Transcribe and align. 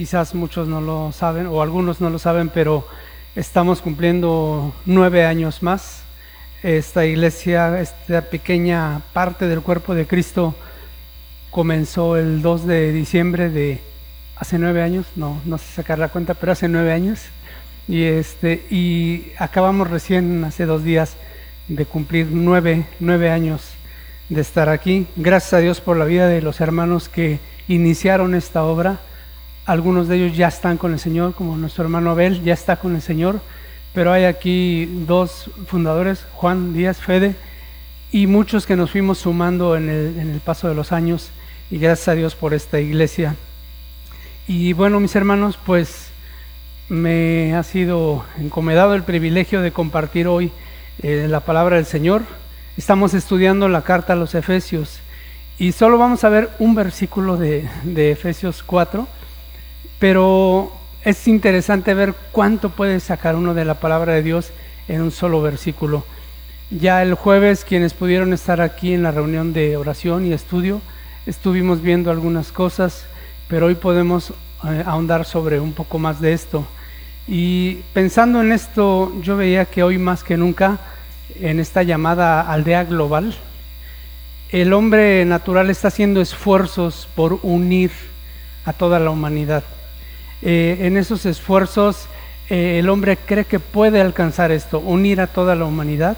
Quizás 0.00 0.32
muchos 0.32 0.68
no 0.68 0.80
lo 0.80 1.10
saben 1.10 1.48
o 1.48 1.60
algunos 1.60 2.00
no 2.00 2.08
lo 2.08 2.20
saben, 2.20 2.50
pero 2.50 2.86
estamos 3.34 3.82
cumpliendo 3.82 4.72
nueve 4.86 5.26
años 5.26 5.60
más. 5.60 6.04
Esta 6.62 7.04
iglesia, 7.04 7.80
esta 7.80 8.20
pequeña 8.20 9.02
parte 9.12 9.48
del 9.48 9.60
cuerpo 9.60 9.96
de 9.96 10.06
Cristo 10.06 10.54
comenzó 11.50 12.16
el 12.16 12.42
2 12.42 12.66
de 12.68 12.92
diciembre 12.92 13.50
de 13.50 13.80
hace 14.36 14.60
nueve 14.60 14.82
años, 14.82 15.04
no, 15.16 15.40
no 15.44 15.58
sé 15.58 15.66
sacar 15.72 15.98
la 15.98 16.10
cuenta, 16.10 16.34
pero 16.34 16.52
hace 16.52 16.68
nueve 16.68 16.92
años. 16.92 17.22
Y, 17.88 18.04
este, 18.04 18.68
y 18.70 19.32
acabamos 19.36 19.90
recién, 19.90 20.44
hace 20.44 20.64
dos 20.64 20.84
días, 20.84 21.16
de 21.66 21.86
cumplir 21.86 22.28
nueve, 22.30 22.86
nueve 23.00 23.32
años 23.32 23.72
de 24.28 24.42
estar 24.42 24.68
aquí. 24.68 25.08
Gracias 25.16 25.54
a 25.54 25.58
Dios 25.58 25.80
por 25.80 25.96
la 25.96 26.04
vida 26.04 26.28
de 26.28 26.40
los 26.40 26.60
hermanos 26.60 27.08
que 27.08 27.40
iniciaron 27.66 28.36
esta 28.36 28.62
obra 28.62 29.00
algunos 29.68 30.08
de 30.08 30.16
ellos 30.16 30.34
ya 30.34 30.48
están 30.48 30.78
con 30.78 30.94
el 30.94 30.98
Señor, 30.98 31.34
como 31.34 31.54
nuestro 31.58 31.84
hermano 31.84 32.10
Abel 32.10 32.42
ya 32.42 32.54
está 32.54 32.76
con 32.76 32.96
el 32.96 33.02
Señor, 33.02 33.42
pero 33.92 34.10
hay 34.10 34.24
aquí 34.24 34.86
dos 35.06 35.50
fundadores, 35.66 36.24
Juan 36.32 36.72
Díaz 36.72 36.96
Fede, 36.96 37.36
y 38.10 38.26
muchos 38.26 38.64
que 38.64 38.76
nos 38.76 38.90
fuimos 38.92 39.18
sumando 39.18 39.76
en 39.76 39.90
el, 39.90 40.40
paso 40.40 40.70
de 40.70 40.74
los 40.74 40.90
años, 40.90 41.28
y 41.70 41.76
gracias 41.76 42.08
a 42.08 42.14
Dios 42.14 42.34
por 42.34 42.54
esta 42.54 42.80
iglesia. 42.80 43.36
Y 44.46 44.72
bueno, 44.72 45.00
mis 45.00 45.14
hermanos, 45.14 45.58
pues 45.66 46.08
me 46.88 47.54
ha 47.54 47.62
sido 47.62 48.24
encomendado 48.38 48.94
el 48.94 49.02
privilegio 49.02 49.60
de 49.60 49.70
compartir 49.70 50.28
hoy 50.28 50.50
eh, 51.02 51.26
la 51.28 51.40
palabra 51.40 51.76
del 51.76 51.84
Señor. 51.84 52.22
Estamos 52.78 53.12
estudiando 53.12 53.68
la 53.68 53.82
carta 53.82 54.14
a 54.14 54.16
los 54.16 54.34
Efesios 54.34 55.00
y 55.58 55.72
solo 55.72 55.98
vamos 55.98 56.24
a 56.24 56.30
ver 56.30 56.48
un 56.58 56.74
versículo 56.74 57.36
de, 57.36 57.68
de 57.84 58.12
Efesios 58.12 58.62
4 58.62 59.17
pero 59.98 60.72
es 61.04 61.26
interesante 61.28 61.94
ver 61.94 62.14
cuánto 62.32 62.70
puede 62.70 63.00
sacar 63.00 63.36
uno 63.36 63.54
de 63.54 63.64
la 63.64 63.74
palabra 63.74 64.14
de 64.14 64.22
Dios 64.22 64.50
en 64.88 65.02
un 65.02 65.10
solo 65.10 65.42
versículo. 65.42 66.04
Ya 66.70 67.02
el 67.02 67.14
jueves, 67.14 67.64
quienes 67.64 67.94
pudieron 67.94 68.32
estar 68.32 68.60
aquí 68.60 68.92
en 68.92 69.02
la 69.02 69.10
reunión 69.10 69.52
de 69.52 69.76
oración 69.76 70.26
y 70.26 70.32
estudio, 70.32 70.82
estuvimos 71.26 71.82
viendo 71.82 72.10
algunas 72.10 72.52
cosas, 72.52 73.06
pero 73.48 73.66
hoy 73.66 73.74
podemos 73.74 74.30
eh, 74.64 74.82
ahondar 74.84 75.24
sobre 75.24 75.60
un 75.60 75.72
poco 75.72 75.98
más 75.98 76.20
de 76.20 76.32
esto. 76.32 76.66
Y 77.26 77.76
pensando 77.92 78.40
en 78.40 78.52
esto, 78.52 79.12
yo 79.22 79.36
veía 79.36 79.64
que 79.66 79.82
hoy 79.82 79.98
más 79.98 80.24
que 80.24 80.36
nunca, 80.36 80.78
en 81.40 81.60
esta 81.60 81.82
llamada 81.82 82.40
aldea 82.40 82.84
global, 82.84 83.34
el 84.50 84.72
hombre 84.72 85.24
natural 85.24 85.70
está 85.70 85.88
haciendo 85.88 86.20
esfuerzos 86.20 87.08
por 87.14 87.38
unir 87.42 87.90
a 88.64 88.72
toda 88.72 88.98
la 88.98 89.10
humanidad. 89.10 89.62
Eh, 90.42 90.78
en 90.82 90.96
esos 90.96 91.26
esfuerzos 91.26 92.06
eh, 92.48 92.78
el 92.78 92.88
hombre 92.88 93.16
cree 93.16 93.44
que 93.44 93.58
puede 93.58 94.00
alcanzar 94.00 94.52
esto, 94.52 94.78
unir 94.78 95.20
a 95.20 95.26
toda 95.26 95.54
la 95.54 95.64
humanidad. 95.64 96.16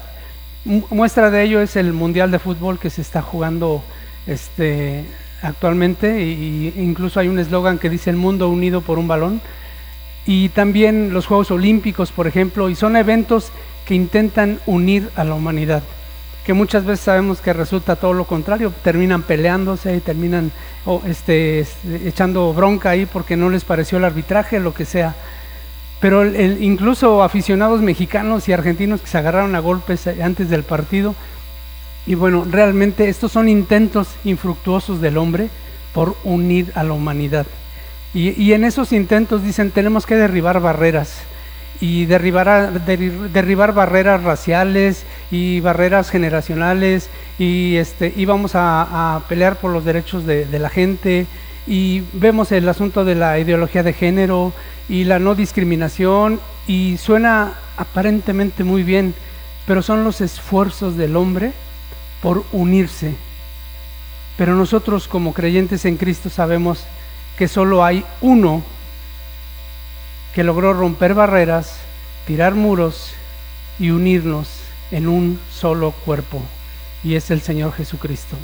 muestra 0.63 1.31
de 1.31 1.43
ello 1.43 1.61
es 1.61 1.75
el 1.75 1.91
Mundial 1.93 2.31
de 2.31 2.39
Fútbol 2.39 2.79
que 2.79 2.89
se 2.89 3.01
está 3.01 3.21
jugando 3.21 3.83
este, 4.27 5.05
actualmente 5.41 6.21
e 6.21 6.73
incluso 6.81 7.19
hay 7.19 7.27
un 7.27 7.39
eslogan 7.39 7.79
que 7.79 7.89
dice 7.89 8.09
el 8.09 8.17
mundo 8.17 8.49
unido 8.49 8.81
por 8.81 8.99
un 8.99 9.07
balón. 9.07 9.41
Y 10.25 10.49
también 10.49 11.13
los 11.13 11.25
Juegos 11.25 11.49
Olímpicos, 11.49 12.11
por 12.11 12.27
ejemplo, 12.27 12.69
y 12.69 12.75
son 12.75 12.95
eventos 12.95 13.51
que 13.85 13.95
intentan 13.95 14.59
unir 14.67 15.09
a 15.15 15.23
la 15.23 15.33
humanidad 15.33 15.81
que 16.45 16.53
muchas 16.53 16.85
veces 16.85 17.05
sabemos 17.05 17.39
que 17.39 17.53
resulta 17.53 17.95
todo 17.95 18.13
lo 18.13 18.25
contrario, 18.25 18.73
terminan 18.83 19.23
peleándose 19.23 19.95
y 19.95 19.99
terminan 19.99 20.51
este, 21.05 21.65
echando 22.03 22.53
bronca 22.53 22.91
ahí 22.91 23.05
porque 23.05 23.37
no 23.37 23.49
les 23.49 23.63
pareció 23.63 23.99
el 23.99 24.05
arbitraje, 24.05 24.59
lo 24.59 24.73
que 24.73 24.85
sea. 24.85 25.15
Pero 25.99 26.25
incluso 26.25 27.21
aficionados 27.21 27.81
mexicanos 27.81 28.49
y 28.49 28.53
argentinos 28.53 29.01
que 29.01 29.07
se 29.07 29.19
agarraron 29.19 29.55
a 29.55 29.59
golpes 29.59 30.07
antes 30.07 30.49
del 30.49 30.63
partido. 30.63 31.13
Y 32.07 32.15
bueno, 32.15 32.47
realmente 32.49 33.07
estos 33.07 33.31
son 33.31 33.47
intentos 33.47 34.07
infructuosos 34.23 34.99
del 34.99 35.17
hombre 35.17 35.49
por 35.93 36.15
unir 36.23 36.71
a 36.73 36.83
la 36.83 36.93
humanidad. 36.93 37.45
y 38.13 38.51
en 38.53 38.63
esos 38.63 38.91
intentos 38.91 39.43
dicen 39.43 39.71
tenemos 39.71 40.05
que 40.05 40.15
derribar 40.15 40.59
barreras 40.59 41.21
y 41.81 42.05
derribar, 42.05 42.85
derribar 42.85 43.73
barreras 43.73 44.23
raciales 44.23 45.03
y 45.31 45.59
barreras 45.61 46.11
generacionales 46.11 47.09
y 47.39 47.75
este, 47.77 48.13
íbamos 48.15 48.51
a, 48.53 49.23
pelear 49.27 49.55
por 49.55 49.71
los 49.71 49.83
derechos 49.83 50.25
de, 50.25 50.45
de, 50.45 50.59
la 50.59 50.69
gente 50.69 51.25
y 51.65 52.03
vemos 52.13 52.51
el 52.51 52.69
asunto 52.69 53.03
de 53.03 53.15
la 53.15 53.39
ideología 53.39 53.81
de 53.81 53.93
género 53.93 54.53
y 54.87 55.05
la 55.05 55.17
no 55.17 55.33
discriminación 55.33 56.39
y 56.67 56.97
suena 56.97 57.55
aparentemente 57.77 58.63
muy 58.63 58.83
bien, 58.83 59.15
pero 59.65 59.81
son 59.81 60.03
los 60.03 60.21
esfuerzos 60.21 60.95
del 60.97 61.15
hombre 61.15 61.51
por 62.21 62.43
unirse. 62.51 63.15
Pero 64.37 64.55
nosotros 64.55 65.07
como 65.07 65.33
creyentes 65.33 65.85
en 65.85 65.97
Cristo 65.97 66.29
sabemos 66.29 66.85
que 67.37 67.47
solo 67.47 67.83
hay 67.83 68.05
uno 68.21 68.61
que 70.33 70.43
logró 70.43 70.73
romper 70.73 71.13
barreras, 71.13 71.77
tirar 72.25 72.55
muros 72.55 73.13
y 73.79 73.89
unirnos 73.89 74.47
en 74.91 75.07
un 75.07 75.39
solo 75.51 75.91
cuerpo, 75.91 76.41
y 77.03 77.15
es 77.15 77.31
el 77.31 77.41
Señor 77.41 77.73
Jesucristo. 77.73 78.37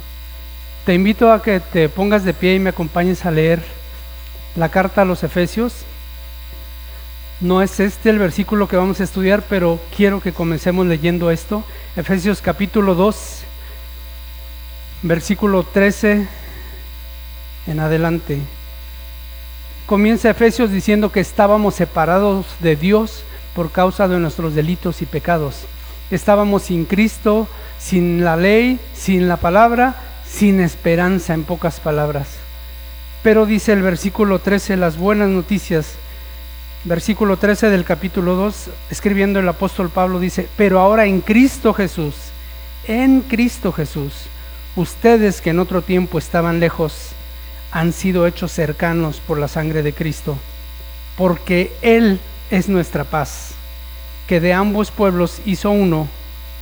Te 0.85 0.93
invito 0.93 1.31
a 1.31 1.41
que 1.41 1.59
te 1.59 1.89
pongas 1.89 2.23
de 2.23 2.33
pie 2.33 2.55
y 2.55 2.59
me 2.59 2.69
acompañes 2.69 3.25
a 3.25 3.31
leer 3.31 3.61
la 4.55 4.69
carta 4.69 5.01
a 5.01 5.05
los 5.05 5.23
Efesios. 5.23 5.73
No 7.39 7.61
es 7.61 7.79
este 7.79 8.09
el 8.09 8.19
versículo 8.19 8.67
que 8.67 8.77
vamos 8.77 8.99
a 8.99 9.03
estudiar, 9.03 9.43
pero 9.47 9.79
quiero 9.95 10.21
que 10.21 10.33
comencemos 10.33 10.87
leyendo 10.87 11.29
esto. 11.29 11.63
Efesios 11.95 12.41
capítulo 12.41 12.95
2, 12.95 13.41
versículo 15.03 15.63
13 15.63 16.27
en 17.67 17.79
adelante. 17.79 18.39
Comienza 19.87 20.29
Efesios 20.29 20.69
diciendo 20.69 21.13
que 21.13 21.21
estábamos 21.21 21.75
separados 21.75 22.45
de 22.59 22.75
Dios 22.75 23.23
por 23.55 23.71
causa 23.71 24.09
de 24.09 24.19
nuestros 24.19 24.53
delitos 24.53 25.01
y 25.01 25.05
pecados. 25.05 25.61
Estábamos 26.11 26.63
sin 26.63 26.83
Cristo, 26.83 27.47
sin 27.79 28.21
la 28.21 28.35
ley, 28.35 28.81
sin 28.93 29.29
la 29.29 29.37
palabra, 29.37 29.95
sin 30.29 30.59
esperanza 30.59 31.33
en 31.33 31.45
pocas 31.45 31.79
palabras. 31.79 32.27
Pero 33.23 33.45
dice 33.45 33.71
el 33.71 33.81
versículo 33.81 34.39
13, 34.39 34.75
las 34.75 34.97
buenas 34.97 35.29
noticias, 35.29 35.93
versículo 36.83 37.37
13 37.37 37.69
del 37.69 37.85
capítulo 37.85 38.35
2, 38.35 38.69
escribiendo 38.91 39.39
el 39.39 39.47
apóstol 39.47 39.89
Pablo, 39.89 40.19
dice, 40.19 40.49
pero 40.57 40.81
ahora 40.81 41.05
en 41.05 41.21
Cristo 41.21 41.73
Jesús, 41.73 42.13
en 42.89 43.21
Cristo 43.21 43.71
Jesús, 43.71 44.25
ustedes 44.75 45.39
que 45.39 45.51
en 45.51 45.59
otro 45.59 45.81
tiempo 45.81 46.17
estaban 46.17 46.59
lejos, 46.59 47.13
han 47.71 47.93
sido 47.93 48.27
hechos 48.27 48.51
cercanos 48.51 49.19
por 49.19 49.39
la 49.39 49.47
sangre 49.47 49.83
de 49.83 49.93
Cristo, 49.93 50.37
porque 51.17 51.71
Él 51.81 52.19
es 52.49 52.69
nuestra 52.69 53.03
paz, 53.03 53.51
que 54.27 54.39
de 54.39 54.53
ambos 54.53 54.91
pueblos 54.91 55.41
hizo 55.45 55.71
uno, 55.71 56.07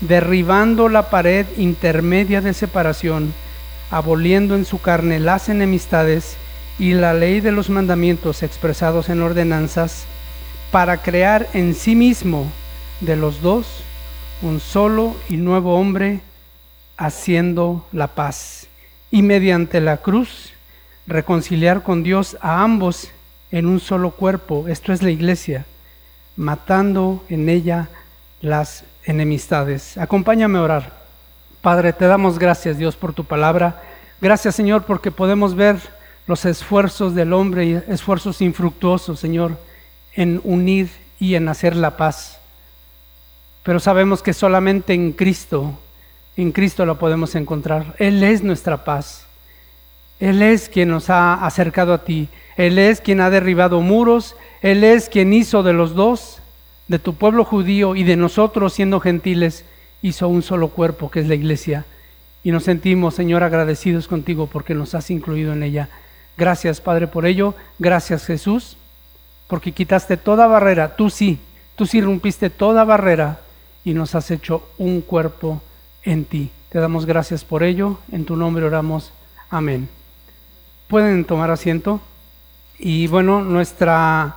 derribando 0.01 0.89
la 0.89 1.09
pared 1.09 1.45
intermedia 1.57 2.41
de 2.41 2.53
separación, 2.53 3.33
aboliendo 3.91 4.55
en 4.55 4.65
su 4.65 4.81
carne 4.81 5.19
las 5.19 5.49
enemistades 5.49 6.35
y 6.79 6.93
la 6.93 7.13
ley 7.13 7.39
de 7.39 7.51
los 7.51 7.69
mandamientos 7.69 8.43
expresados 8.43 9.09
en 9.09 9.21
ordenanzas, 9.21 10.05
para 10.71 10.97
crear 10.97 11.47
en 11.53 11.75
sí 11.75 11.95
mismo 11.95 12.51
de 12.99 13.15
los 13.15 13.41
dos 13.41 13.83
un 14.41 14.59
solo 14.59 15.15
y 15.29 15.37
nuevo 15.37 15.79
hombre, 15.79 16.19
haciendo 16.97 17.85
la 17.91 18.07
paz, 18.07 18.67
y 19.11 19.21
mediante 19.21 19.79
la 19.79 19.97
cruz 19.97 20.54
reconciliar 21.07 21.83
con 21.83 22.03
Dios 22.03 22.37
a 22.41 22.63
ambos 22.63 23.09
en 23.51 23.67
un 23.67 23.79
solo 23.79 24.11
cuerpo, 24.11 24.67
esto 24.67 24.91
es 24.91 25.01
la 25.01 25.11
iglesia, 25.11 25.65
matando 26.35 27.23
en 27.29 27.47
ella 27.49 27.89
las 28.41 28.83
enemistades. 29.05 29.97
Acompáñame 29.97 30.57
a 30.57 30.63
orar. 30.63 31.05
Padre, 31.61 31.93
te 31.93 32.05
damos 32.05 32.37
gracias 32.37 32.77
Dios 32.77 32.95
por 32.95 33.13
tu 33.13 33.23
palabra. 33.23 33.81
Gracias 34.21 34.55
Señor 34.55 34.83
porque 34.83 35.11
podemos 35.11 35.55
ver 35.55 35.77
los 36.27 36.45
esfuerzos 36.45 37.13
del 37.15 37.33
hombre 37.33 37.65
y 37.65 37.73
esfuerzos 37.87 38.41
infructuosos, 38.41 39.19
Señor, 39.19 39.57
en 40.13 40.41
unir 40.43 40.89
y 41.19 41.35
en 41.35 41.47
hacer 41.47 41.75
la 41.75 41.97
paz. 41.97 42.39
Pero 43.63 43.79
sabemos 43.79 44.21
que 44.21 44.33
solamente 44.33 44.93
en 44.93 45.11
Cristo, 45.11 45.79
en 46.35 46.51
Cristo 46.51 46.85
la 46.85 46.95
podemos 46.95 47.35
encontrar. 47.35 47.95
Él 47.99 48.23
es 48.23 48.43
nuestra 48.43 48.83
paz. 48.83 49.24
Él 50.19 50.41
es 50.41 50.69
quien 50.69 50.89
nos 50.89 51.09
ha 51.09 51.33
acercado 51.45 51.93
a 51.93 52.03
ti. 52.03 52.29
Él 52.57 52.79
es 52.79 53.01
quien 53.01 53.21
ha 53.21 53.29
derribado 53.29 53.81
muros. 53.81 54.35
Él 54.61 54.83
es 54.83 55.09
quien 55.09 55.33
hizo 55.33 55.63
de 55.63 55.73
los 55.73 55.93
dos, 55.93 56.39
de 56.87 56.99
tu 56.99 57.15
pueblo 57.15 57.43
judío 57.43 57.95
y 57.95 58.03
de 58.03 58.15
nosotros 58.15 58.73
siendo 58.73 58.99
gentiles, 58.99 59.65
hizo 60.01 60.27
un 60.27 60.41
solo 60.41 60.69
cuerpo 60.69 61.11
que 61.11 61.19
es 61.19 61.27
la 61.27 61.35
iglesia. 61.35 61.85
Y 62.43 62.51
nos 62.51 62.63
sentimos, 62.63 63.15
Señor, 63.15 63.43
agradecidos 63.43 64.07
contigo 64.07 64.47
porque 64.47 64.75
nos 64.75 64.93
has 64.95 65.09
incluido 65.09 65.53
en 65.53 65.63
ella. 65.63 65.89
Gracias, 66.37 66.79
Padre, 66.81 67.07
por 67.07 67.25
ello. 67.25 67.55
Gracias, 67.79 68.25
Jesús, 68.25 68.77
porque 69.47 69.71
quitaste 69.71 70.17
toda 70.17 70.47
barrera. 70.47 70.95
Tú 70.95 71.09
sí, 71.09 71.39
tú 71.75 71.85
sí 71.85 72.01
rompiste 72.01 72.49
toda 72.49 72.83
barrera 72.83 73.39
y 73.83 73.93
nos 73.93 74.15
has 74.15 74.29
hecho 74.31 74.67
un 74.77 75.01
cuerpo 75.01 75.61
en 76.03 76.25
ti. 76.25 76.51
Te 76.69 76.79
damos 76.79 77.05
gracias 77.05 77.43
por 77.43 77.63
ello. 77.63 77.99
En 78.11 78.25
tu 78.25 78.35
nombre 78.35 78.65
oramos. 78.65 79.11
Amén. 79.49 79.89
Pueden 80.87 81.25
tomar 81.25 81.51
asiento. 81.51 81.99
Y 82.77 83.07
bueno, 83.07 83.41
nuestra, 83.41 84.35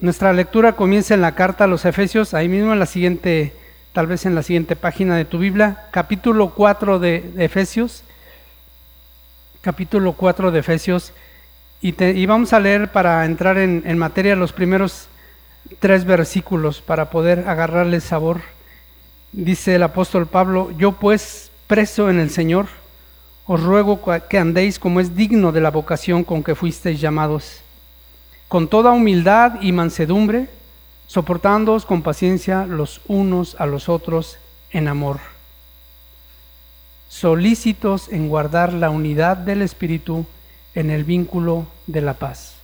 nuestra 0.00 0.32
lectura 0.32 0.72
comienza 0.72 1.14
en 1.14 1.20
la 1.20 1.34
carta 1.34 1.64
a 1.64 1.66
los 1.66 1.84
Efesios, 1.84 2.34
ahí 2.34 2.48
mismo 2.48 2.72
en 2.72 2.78
la 2.78 2.86
siguiente, 2.86 3.54
tal 3.92 4.06
vez 4.06 4.26
en 4.26 4.34
la 4.34 4.42
siguiente 4.42 4.76
página 4.76 5.16
de 5.16 5.24
tu 5.24 5.38
Biblia, 5.38 5.86
capítulo 5.90 6.50
4 6.50 6.98
de, 6.98 7.32
Efesios. 7.38 8.02
Capítulo 9.60 10.14
4 10.14 10.50
de 10.50 10.58
Efesios. 10.58 11.12
Y, 11.82 12.02
y, 12.02 12.26
vamos 12.26 12.52
a 12.52 12.60
leer 12.60 12.92
para 12.92 13.24
entrar 13.24 13.58
en, 13.58 13.82
en 13.86 13.98
materia 13.98 14.36
los 14.36 14.52
primeros 14.52 15.08
tres 15.78 16.04
versículos 16.04 16.80
para 16.80 17.10
poder 17.10 17.48
agarrarle 17.48 18.00
sabor. 18.00 18.40
Dice 19.32 19.76
el 19.76 19.82
apóstol 19.82 20.26
Pablo, 20.26 20.70
yo 20.76 20.92
pues 20.92 21.50
preso 21.66 22.10
en 22.10 22.18
el 22.18 22.30
Señor, 22.30 22.66
os 23.52 23.60
ruego 23.60 23.98
que 24.28 24.38
andéis 24.38 24.78
como 24.78 25.00
es 25.00 25.16
digno 25.16 25.50
de 25.50 25.60
la 25.60 25.72
vocación 25.72 26.22
con 26.22 26.44
que 26.44 26.54
fuisteis 26.54 27.00
llamados, 27.00 27.62
con 28.46 28.68
toda 28.68 28.92
humildad 28.92 29.60
y 29.60 29.72
mansedumbre, 29.72 30.48
soportándoos 31.08 31.84
con 31.84 32.02
paciencia 32.02 32.64
los 32.64 33.00
unos 33.08 33.56
a 33.58 33.66
los 33.66 33.88
otros 33.88 34.38
en 34.70 34.86
amor, 34.86 35.18
solícitos 37.08 38.08
en 38.12 38.28
guardar 38.28 38.72
la 38.72 38.88
unidad 38.88 39.36
del 39.36 39.62
Espíritu 39.62 40.26
en 40.76 40.90
el 40.90 41.02
vínculo 41.02 41.66
de 41.88 42.02
la 42.02 42.14
paz. 42.14 42.54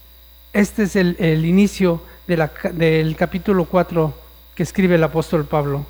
Este 0.52 0.84
es 0.84 0.94
el, 0.94 1.44
inicio 1.44 2.00
del 2.28 3.16
capítulo 3.16 3.64
4 3.64 4.14
que 4.54 4.62
escribe 4.62 4.94
el 4.94 5.02
apóstol 5.02 5.46
Pablo. 5.46 5.84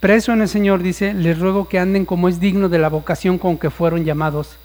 Preso 0.00 0.32
en 0.32 0.40
el 0.40 0.48
Señor, 0.48 0.82
dice, 0.82 1.12
les 1.12 1.38
ruego 1.38 1.68
que 1.68 1.78
anden 1.78 2.06
como 2.06 2.28
es 2.28 2.40
digno 2.40 2.70
de 2.70 2.78
la 2.78 2.88
vocación 2.88 3.36
con 3.36 3.58
que 3.58 3.68
fueron 3.68 4.06
llamados. 4.06 4.56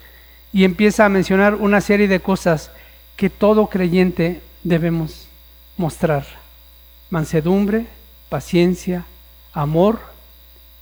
Y 0.53 0.63
empieza 0.63 1.05
a 1.05 1.09
mencionar 1.09 1.55
una 1.55 1.81
serie 1.81 2.07
de 2.07 2.21
cosas 2.21 2.71
que 3.17 3.29
todo 3.29 3.67
creyente 3.67 4.41
debemos 4.63 5.27
mostrar. 5.75 6.25
Mansedumbre, 7.09 7.85
paciencia, 8.29 9.05
amor. 9.53 9.99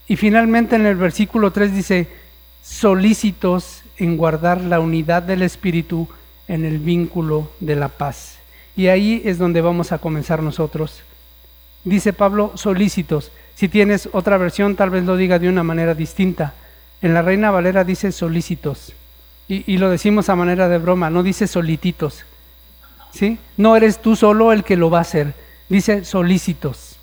Y 0.08 0.18
finalmente 0.18 0.76
en 0.76 0.86
el 0.86 0.98
versículo 0.98 1.52
3 1.52 1.74
dice, 1.74 2.08
solícitos 2.64 3.82
en 3.98 4.18
guardar 4.18 4.62
la 4.62 4.80
unidad 4.80 5.24
del 5.24 5.42
Espíritu 5.42 6.08
en 6.48 6.64
el 6.64 6.78
vínculo 6.78 7.50
de 7.60 7.76
la 7.76 7.88
paz. 7.88 8.38
Y 8.76 8.88
ahí 8.88 9.22
es 9.26 9.40
donde 9.40 9.62
vamos 9.62 9.92
a 9.92 9.98
comenzar 9.98 10.44
nosotros. 10.44 11.02
Dice 11.84 12.14
Pablo, 12.14 12.52
solícitos. 12.56 13.32
Si 13.56 13.70
tienes 13.70 14.10
otra 14.12 14.38
versión, 14.38 14.76
tal 14.76 14.90
vez 14.90 15.04
lo 15.04 15.16
diga 15.16 15.40
de 15.40 15.50
una 15.50 15.64
manera 15.64 15.94
distinta. 15.94 16.54
En 17.02 17.14
la 17.14 17.22
Reina 17.22 17.52
Valera 17.52 17.84
dice 17.84 18.12
solícitos. 18.12 18.94
Y, 19.48 19.78
lo 19.78 19.90
decimos 19.90 20.30
a 20.30 20.36
manera 20.36 20.70
de 20.70 20.78
broma, 20.78 21.10
no 21.10 21.22
dice 21.22 21.48
solititos. 21.48 22.24
¿Sí? 23.12 23.38
No 23.58 23.76
eres 23.76 24.00
tú 24.00 24.16
solo 24.16 24.52
el 24.52 24.64
que 24.64 24.78
lo 24.78 24.90
va 24.90 25.00
a 25.00 25.02
hacer. 25.02 25.34
Dice 25.70 26.06
solícitos. 26.06 26.98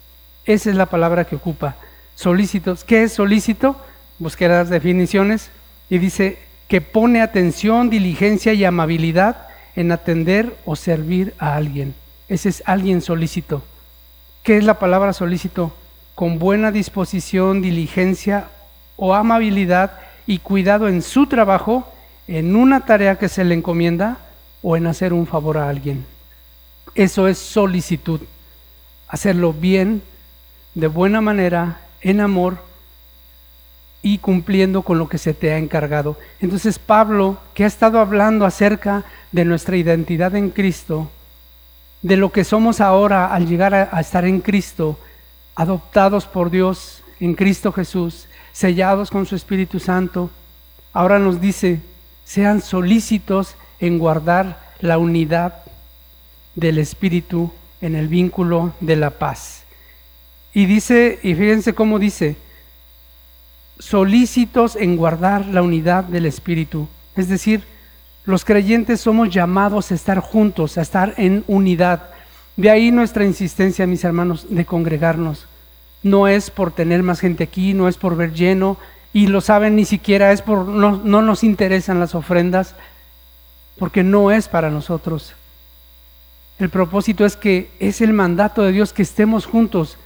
Esa 0.47 0.71
es 0.71 0.77
la 0.77 0.87
palabra 0.87 1.27
que 1.27 1.37
ocupa. 1.37 1.77
Solícitos. 2.17 2.83
¿Qué 2.83 3.05
es 3.05 3.13
solícito? 3.13 3.77
Busqué 4.19 4.49
las 4.49 4.69
definiciones 4.69 5.51
y 5.89 5.99
dice 5.99 6.39
que 6.67 6.81
pone 6.81 7.21
atención, 7.21 7.91
diligencia 7.91 8.53
y 8.53 8.65
amabilidad 8.65 9.49
en 9.77 9.93
atender 9.93 10.57
o 10.65 10.77
servir 10.77 11.35
a 11.39 11.55
alguien. 11.55 11.95
Ese 12.29 12.49
es 12.49 12.63
alguien 12.67 13.03
solícito. 13.03 13.63
¿Qué 14.43 14.57
es 14.57 14.65
la 14.65 14.79
palabra 14.79 15.13
solícito? 15.13 15.75
Con 16.21 16.39
buena 16.39 16.71
disposición, 16.71 17.63
diligencia 17.63 18.49
o 18.99 19.15
amabilidad 19.15 19.93
y 20.27 20.41
cuidado 20.41 20.87
en 20.87 21.01
su 21.01 21.27
trabajo, 21.27 21.91
en 22.29 22.57
una 22.57 22.85
tarea 22.85 23.17
que 23.17 23.31
se 23.31 23.43
le 23.43 23.55
encomienda 23.55 24.19
o 24.61 24.77
en 24.77 24.87
hacer 24.87 25.15
un 25.15 25.27
favor 25.27 25.57
a 25.57 25.71
alguien. 25.71 26.05
Eso 26.95 27.27
es 27.27 27.39
solicitud. 27.39 28.21
Hacerlo 29.09 29.55
bien, 29.55 30.03
de 30.75 30.89
buena 30.89 31.23
manera, 31.23 31.81
en 32.03 32.21
amor 32.21 32.59
y 34.03 34.19
cumpliendo 34.19 34.83
con 34.83 34.99
lo 34.99 35.09
que 35.09 35.17
se 35.17 35.33
te 35.33 35.53
ha 35.53 35.57
encargado. 35.57 36.19
Entonces 36.39 36.79
Pablo, 36.79 37.39
que 37.55 37.65
ha 37.65 37.67
estado 37.67 37.99
hablando 37.99 38.45
acerca 38.45 39.05
de 39.33 39.47
nuestra 39.47 39.79
identidad 39.79 40.37
en 40.37 40.51
Cristo, 40.51 41.09
de 42.03 42.19
lo 42.19 42.31
que 42.31 42.45
somos 42.45 42.83
ahora 42.83 43.33
al 43.33 43.47
llegar 43.47 43.73
a, 43.73 43.99
estar 43.99 44.27
en 44.27 44.43
Cristo, 44.43 44.99
adoptados 45.61 46.25
por 46.25 46.51
Dios 46.51 47.03
en 47.21 47.35
Cristo 47.35 47.71
Jesús, 47.71 48.29
sellados 48.51 49.11
con 49.11 49.27
su 49.27 49.37
Espíritu 49.37 49.79
Santo, 49.79 50.31
ahora 50.95 51.19
nos 51.19 51.39
dice, 51.39 51.83
sean 52.25 52.63
solícitos 52.63 53.57
en 53.79 53.99
guardar 53.99 54.59
la 54.81 54.97
unidad 54.97 55.57
del 56.55 56.79
Espíritu 56.79 57.53
en 57.83 57.95
el 57.95 58.09
vínculo 58.09 58.73
de 58.81 58.97
la 58.97 59.11
paz. 59.11 59.65
Y 60.55 60.65
dice, 60.65 61.19
y 61.23 61.35
fíjense 61.35 61.75
cómo 61.75 61.99
dice, 61.99 62.39
solícitos 63.79 64.77
en 64.77 64.97
guardar 64.97 65.45
la 65.45 65.61
unidad 65.61 66.05
del 66.05 66.25
Espíritu. 66.25 66.89
Es 67.17 67.29
decir, 67.29 67.65
los 68.25 68.47
creyentes 68.47 69.03
somos 69.03 69.29
llamados 69.29 69.93
a 69.93 69.95
estar 69.95 70.21
juntos, 70.21 70.79
a 70.79 70.81
estar 70.81 71.13
en 71.19 71.45
unidad. 71.49 72.09
De 72.57 72.71
ahí 72.71 72.91
nuestra 72.91 73.27
insistencia, 73.27 73.87
mis 73.87 74.05
hermanos, 74.05 74.47
de 74.49 74.65
congregarnos. 74.65 75.50
No 76.03 76.29
es 76.29 76.51
por 76.51 76.73
tener 76.73 77.03
más 77.03 77.21
gente 77.21 77.45
aquí, 77.45 77.75
no 77.75 77.89
es 77.89 77.97
por 77.97 78.17
ver 78.17 78.33
lleno, 78.33 78.77
y 79.13 79.27
lo 79.27 79.41
saben 79.41 79.77
ni 79.77 79.85
siquiera 79.85 80.33
es 80.33 80.43
por, 80.43 80.67
no, 80.67 81.01
no 81.03 81.23
nos 81.23 81.45
interesan 81.45 82.01
las 82.01 82.15
ofrendas, 82.15 82.75
porque 83.79 84.03
no 84.03 84.31
es 84.31 84.49
para 84.49 84.71
nosotros. 84.71 85.35
El 86.59 86.69
propósito 86.69 87.25
es 87.25 87.37
que 87.37 87.71
es 87.81 88.01
el 88.01 88.13
mandato 88.13 88.63
de 88.63 88.73
Dios 88.73 88.93
que 88.93 89.03
estemos 89.03 89.47
juntos 89.47 89.99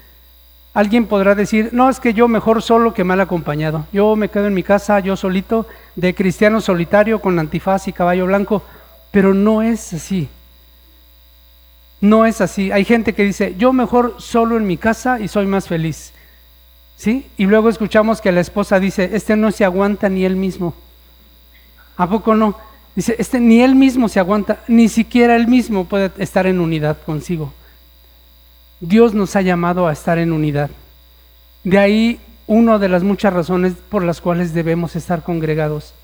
Alguien 0.75 1.06
podrá 1.06 1.37
decir, 1.37 1.70
no, 1.70 1.88
es 1.88 2.00
que 2.00 2.14
yo 2.14 2.26
mejor 2.26 2.61
solo 2.61 2.93
que 2.93 3.05
mal 3.05 3.20
acompañado. 3.20 3.87
Yo 3.93 4.17
me 4.17 4.29
quedo 4.29 4.49
en 4.49 4.55
mi 4.55 4.64
casa, 4.64 4.99
yo 4.99 5.17
solito, 5.17 5.69
de 5.94 6.17
cristiano 6.17 6.61
solitario 6.61 7.20
con 7.20 7.38
antifaz 7.38 7.87
y 7.87 7.93
caballo 7.93 8.26
blanco, 8.26 8.64
pero 9.12 9.35
no 9.35 9.62
es 9.62 9.93
así. 9.93 10.29
No 12.00 12.26
es 12.26 12.41
así. 12.41 12.70
Hay 12.73 12.85
gente 12.85 13.15
que 13.15 13.24
dice, 13.24 13.55
yo 13.56 13.72
mejor 13.72 14.17
solo 14.19 14.56
en 14.56 14.67
mi 14.67 14.77
casa 14.77 15.20
y 15.20 15.29
soy 15.29 15.46
más 15.46 15.69
feliz. 15.69 16.13
¿Sí? 16.96 17.27
Y 17.36 17.46
luego 17.46 17.69
escuchamos 17.69 18.20
que 18.20 18.32
la 18.32 18.41
esposa 18.41 18.79
dice, 18.79 19.10
este 19.13 19.36
no 19.36 19.51
se 19.51 19.65
aguanta 19.65 20.08
ni 20.08 20.24
él 20.24 20.36
mismo. 20.36 20.74
¿A 21.96 22.08
poco 22.08 22.34
no? 22.34 22.56
Dice, 22.94 23.17
este 23.19 23.41
ni 23.41 23.60
él 23.60 23.74
mismo 23.74 24.08
se 24.08 24.20
aguanta, 24.20 24.60
ni 24.69 24.89
siquiera 24.89 25.34
él 25.34 25.48
mismo 25.48 25.84
puede 25.86 26.13
estar 26.19 26.46
en 26.46 26.60
unidad 26.60 26.98
consigo. 27.05 27.53
Dios 28.81 29.15
nos 29.15 29.34
ha 29.34 29.43
llamado 29.43 29.89
a 29.89 29.93
estar 29.93 30.19
en 30.19 30.32
unidad. 30.32 30.70
De 31.65 31.79
ahí 31.79 32.20
una 32.46 32.79
de 32.79 32.89
las 32.89 33.03
muchas 33.03 33.32
razones 33.32 33.74
por 33.89 34.05
las 34.05 34.20
cuales 34.20 34.55
debemos 34.55 34.96
estar 34.96 35.22
congregados. 35.22 35.94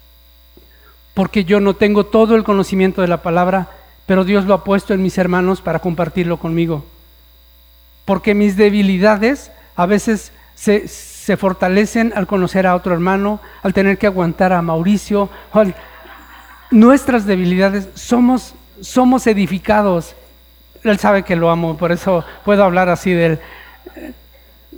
Porque 1.14 1.44
yo 1.44 1.60
no 1.60 1.74
tengo 1.74 2.06
todo 2.06 2.34
el 2.34 2.44
conocimiento 2.44 3.02
de 3.02 3.08
la 3.08 3.22
palabra, 3.22 3.68
pero 4.10 4.24
Dios 4.24 4.44
lo 4.44 4.54
ha 4.54 4.64
puesto 4.64 4.92
en 4.92 5.04
mis 5.04 5.18
hermanos 5.18 5.60
para 5.60 5.78
compartirlo 5.78 6.36
conmigo. 6.36 6.84
Porque 8.04 8.34
mis 8.34 8.56
debilidades 8.56 9.52
a 9.76 9.86
veces 9.86 10.32
se, 10.56 11.36
fortalecen 11.36 12.12
al 12.16 12.26
conocer 12.26 12.66
a 12.66 12.74
otro 12.74 12.92
hermano, 12.92 13.38
al 13.62 13.72
tener 13.72 13.98
que 13.98 14.08
aguantar 14.08 14.52
a 14.52 14.62
Mauricio. 14.62 15.30
Nuestras 16.72 17.24
debilidades 17.24 17.88
somos, 17.94 18.54
somos 18.80 19.28
edificados 19.28 20.16
él 20.82 20.98
sabe 20.98 21.22
que 21.22 21.36
lo 21.36 21.48
amo, 21.48 21.76
por 21.76 21.92
eso 21.92 22.24
puedo 22.44 22.64
hablar 22.64 22.88
así 22.88 23.12
de 23.12 23.26
él. 23.26 23.38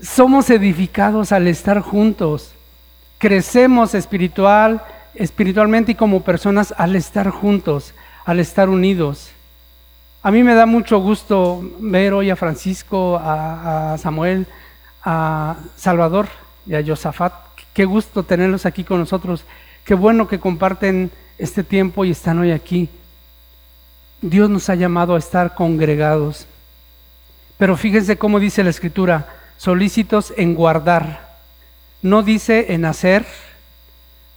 Somos 0.03 0.51
edificados 0.51 1.33
al 1.33 1.49
estar 1.49 1.81
juntos. 1.81 2.53
Crecemos 3.17 3.95
espiritual, 3.95 4.83
espiritualmente 5.15 5.93
y 5.93 5.95
como 5.95 6.21
personas 6.23 6.75
al 6.77 6.97
estar 6.97 7.31
juntos, 7.31 7.95
al 8.25 8.41
estar 8.41 8.69
unidos. 8.69 9.31
A 10.23 10.31
mí 10.31 10.43
me 10.43 10.55
da 10.55 10.67
mucho 10.67 10.99
gusto 10.99 11.69
ver 11.81 12.13
hoy 12.13 12.31
a 12.31 12.37
Francisco, 12.37 13.21
a, 13.21 13.97
Samuel, 13.99 14.47
a 15.03 15.57
Salvador 15.77 16.29
y 16.65 16.75
a 16.75 16.85
Josafat. 16.87 17.33
Qué 17.75 17.85
gusto 17.85 18.23
tenerlos 18.23 18.65
aquí 18.65 18.85
con 18.85 19.01
nosotros. 19.01 19.45
Qué 19.85 19.95
bueno 19.95 20.29
que 20.29 20.39
comparten 20.39 21.11
este 21.39 21.65
tiempo 21.65 22.05
y 22.05 22.13
están 22.13 22.39
hoy 22.39 22.53
aquí. 22.53 22.89
Dios 24.21 24.49
nos 24.49 24.69
ha 24.69 24.77
llamado 24.77 25.17
a 25.17 25.19
estar 25.19 25.55
congregados. 25.57 26.47
Pero 27.59 27.77
fíjense 27.77 28.17
cómo 28.17 28.39
dice 28.39 28.63
la 28.63 28.71
escritura, 28.71 29.27
solícitos 29.57 30.33
en 30.37 30.55
guardar. 30.55 31.33
No 32.01 32.23
dice 32.23 32.73
en 32.75 32.85
hacer, 32.85 33.27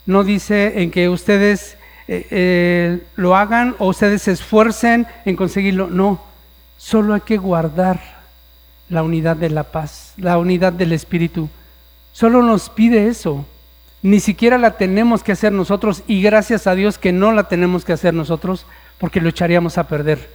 no 0.08 0.24
dice 0.24 0.82
en 0.82 0.89
que 0.89 1.10
ustedes 1.10 1.77
eh, 2.08 2.28
eh, 2.30 3.04
lo 3.16 3.36
hagan 3.36 3.76
o 3.80 3.88
ustedes 3.88 4.24
se 4.24 4.32
esfuercen 4.32 5.08
en 5.26 5.36
conseguirlo. 5.36 5.88
No, 5.88 6.22
solo 6.78 7.14
hay 7.14 7.22
que 7.22 7.38
guardar 7.38 8.00
la 8.90 9.04
unidad 9.04 9.36
de 9.36 9.50
la 9.50 9.64
paz, 9.64 10.14
la 10.18 10.38
unidad 10.38 10.74
del 10.74 10.92
Espíritu. 10.92 11.50
Solo 12.12 12.44
nos 12.44 12.70
pide 12.70 13.08
eso. 13.08 13.46
Ni 14.02 14.20
siquiera 14.20 14.60
la 14.60 14.78
tenemos 14.78 15.24
que 15.24 15.32
hacer 15.32 15.52
nosotros 15.52 16.04
y 16.06 16.22
gracias 16.22 16.68
a 16.68 16.76
Dios 16.76 17.00
que 17.00 17.12
no 17.12 17.32
la 17.32 17.48
tenemos 17.48 17.84
que 17.84 17.94
hacer 17.94 18.14
nosotros 18.14 18.68
porque 19.00 19.20
lo 19.20 19.30
echaríamos 19.30 19.80
a 19.80 19.88
perder. 19.88 20.30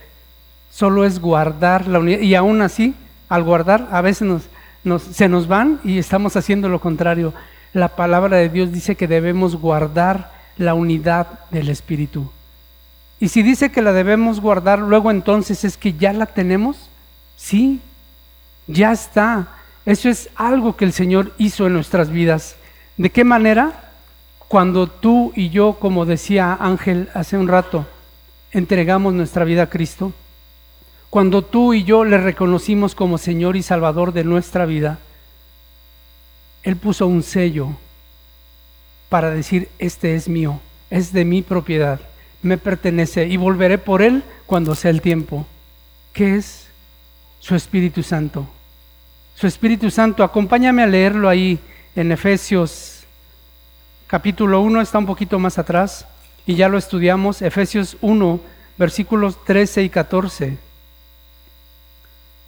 Solo 0.72 1.04
es 1.04 1.20
guardar 1.20 1.86
la 1.86 2.00
unidad 2.00 2.18
y 2.18 2.34
aún 2.34 2.62
así, 2.62 2.94
al 3.28 3.44
guardar, 3.44 3.88
a 3.92 4.00
veces 4.00 4.28
se 5.12 5.28
nos 5.28 5.46
van 5.46 5.80
y 5.84 5.98
estamos 5.98 6.36
haciendo 6.36 6.68
lo 6.68 6.80
contrario. 6.80 7.32
La 7.72 7.90
palabra 7.90 8.38
de 8.38 8.48
Dios 8.48 8.72
dice 8.72 8.96
que 8.96 9.06
debemos 9.06 9.54
guardar 9.54 10.39
la 10.60 10.74
unidad 10.74 11.40
del 11.50 11.68
Espíritu. 11.68 12.30
Y 13.18 13.28
si 13.28 13.42
dice 13.42 13.72
que 13.72 13.82
la 13.82 13.92
debemos 13.92 14.40
guardar, 14.40 14.78
luego 14.78 15.10
entonces 15.10 15.64
es 15.64 15.76
que 15.76 15.94
ya 15.94 16.12
la 16.12 16.26
tenemos. 16.26 16.88
Sí, 17.36 17.80
ya 18.66 18.92
está. 18.92 19.48
Eso 19.84 20.08
es 20.08 20.30
algo 20.36 20.76
que 20.76 20.84
el 20.84 20.92
Señor 20.92 21.32
hizo 21.38 21.66
en 21.66 21.72
nuestras 21.72 22.10
vidas. 22.10 22.56
¿De 22.96 23.10
qué 23.10 23.24
manera? 23.24 23.90
Cuando 24.48 24.86
tú 24.86 25.32
y 25.34 25.50
yo, 25.50 25.74
como 25.80 26.06
decía 26.06 26.56
Ángel 26.60 27.08
hace 27.14 27.36
un 27.36 27.48
rato, 27.48 27.86
entregamos 28.52 29.14
nuestra 29.14 29.44
vida 29.44 29.64
a 29.64 29.70
Cristo, 29.70 30.12
cuando 31.08 31.42
tú 31.42 31.74
y 31.74 31.84
yo 31.84 32.04
le 32.04 32.18
reconocimos 32.18 32.94
como 32.94 33.18
Señor 33.18 33.56
y 33.56 33.62
Salvador 33.62 34.12
de 34.12 34.24
nuestra 34.24 34.66
vida, 34.66 34.98
Él 36.62 36.76
puso 36.76 37.06
un 37.06 37.22
sello 37.22 37.76
para 39.10 39.30
decir, 39.30 39.68
este 39.78 40.14
es 40.14 40.26
mío, 40.26 40.60
es 40.88 41.12
de 41.12 41.26
mi 41.26 41.42
propiedad, 41.42 42.00
me 42.40 42.56
pertenece 42.56 43.26
y 43.26 43.36
volveré 43.36 43.76
por 43.76 44.00
Él 44.00 44.22
cuando 44.46 44.74
sea 44.74 44.90
el 44.90 45.02
tiempo. 45.02 45.46
¿Qué 46.14 46.36
es? 46.36 46.68
Su 47.40 47.54
Espíritu 47.54 48.02
Santo. 48.02 48.48
Su 49.34 49.46
Espíritu 49.46 49.90
Santo, 49.90 50.24
acompáñame 50.24 50.82
a 50.82 50.86
leerlo 50.86 51.28
ahí 51.28 51.58
en 51.94 52.12
Efesios 52.12 53.00
capítulo 54.10 54.60
1, 54.62 54.80
está 54.80 54.98
un 54.98 55.06
poquito 55.06 55.38
más 55.38 55.56
atrás 55.56 56.04
y 56.44 56.56
ya 56.56 56.68
lo 56.68 56.78
estudiamos, 56.78 57.42
Efesios 57.42 57.96
1, 58.00 58.40
versículos 58.76 59.44
13 59.44 59.84
y 59.84 59.88
14. 59.88 60.58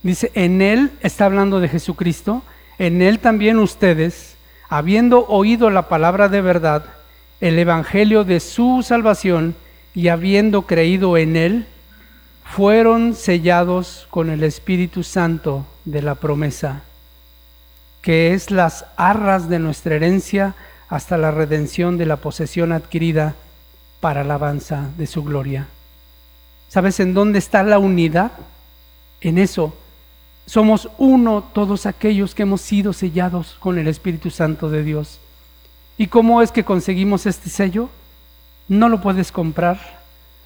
Dice, 0.03 0.33
en 0.35 0.61
Él, 0.61 0.91
está 1.03 1.27
hablando 1.27 1.61
de 1.61 1.69
Jesucristo, 1.69 2.43
en 2.79 3.01
Él 3.01 3.21
también 3.21 3.61
ustedes, 3.61 4.32
habiendo 4.73 5.27
oído 5.27 5.69
la 5.69 5.91
palabra 5.91 6.31
de 6.31 6.41
verdad, 6.41 6.87
el 7.43 7.59
Evangelio 7.59 8.25
de 8.25 8.41
su 8.41 8.83
salvación, 8.83 9.55
y 9.95 10.09
habiendo 10.09 10.63
creído 10.63 11.19
en 11.19 11.37
Él, 11.37 11.67
fueron 12.43 13.15
sellados 13.15 14.07
con 14.09 14.31
el 14.31 14.43
Espíritu 14.43 15.03
Santo 15.03 15.67
de 15.85 16.01
la 16.01 16.15
promesa, 16.15 16.85
que 18.01 18.33
es 18.33 18.51
las 18.51 18.87
arras 18.97 19.51
de 19.51 19.59
nuestra 19.59 19.97
herencia 19.97 20.55
hasta 20.89 21.19
la 21.19 21.31
redención 21.33 21.99
de 21.99 22.07
la 22.07 22.17
posesión 22.17 22.73
adquirida 22.73 23.35
para 24.01 24.23
alabanza 24.23 24.89
de 24.97 25.07
su 25.07 25.23
gloria. 25.23 25.67
¿Sabes 26.69 26.99
en 26.99 27.13
dónde 27.13 27.41
está 27.41 27.63
la 27.63 27.79
unidad? 27.79 28.33
En 29.21 29.37
eso. 29.37 29.77
Somos 30.47 30.89
uno 30.99 31.45
todos 31.53 31.87
aquellos 31.87 32.35
que 32.35 32.43
hemos 32.43 32.61
sido 32.61 32.93
sellados 32.93 33.57
con 33.61 33.79
el 33.79 33.89
Espíritu 33.89 34.31
Santo 34.31 34.69
de 34.69 34.83
Dios. 34.83 35.19
¿Y 35.97 36.09
cómo 36.09 36.43
es 36.43 36.51
que 36.51 36.65
conseguimos 36.65 37.27
este 37.27 37.49
sello? 37.49 37.89
No 38.69 38.89
lo 38.89 39.01
puedes 39.01 39.33
comprar, 39.33 40.01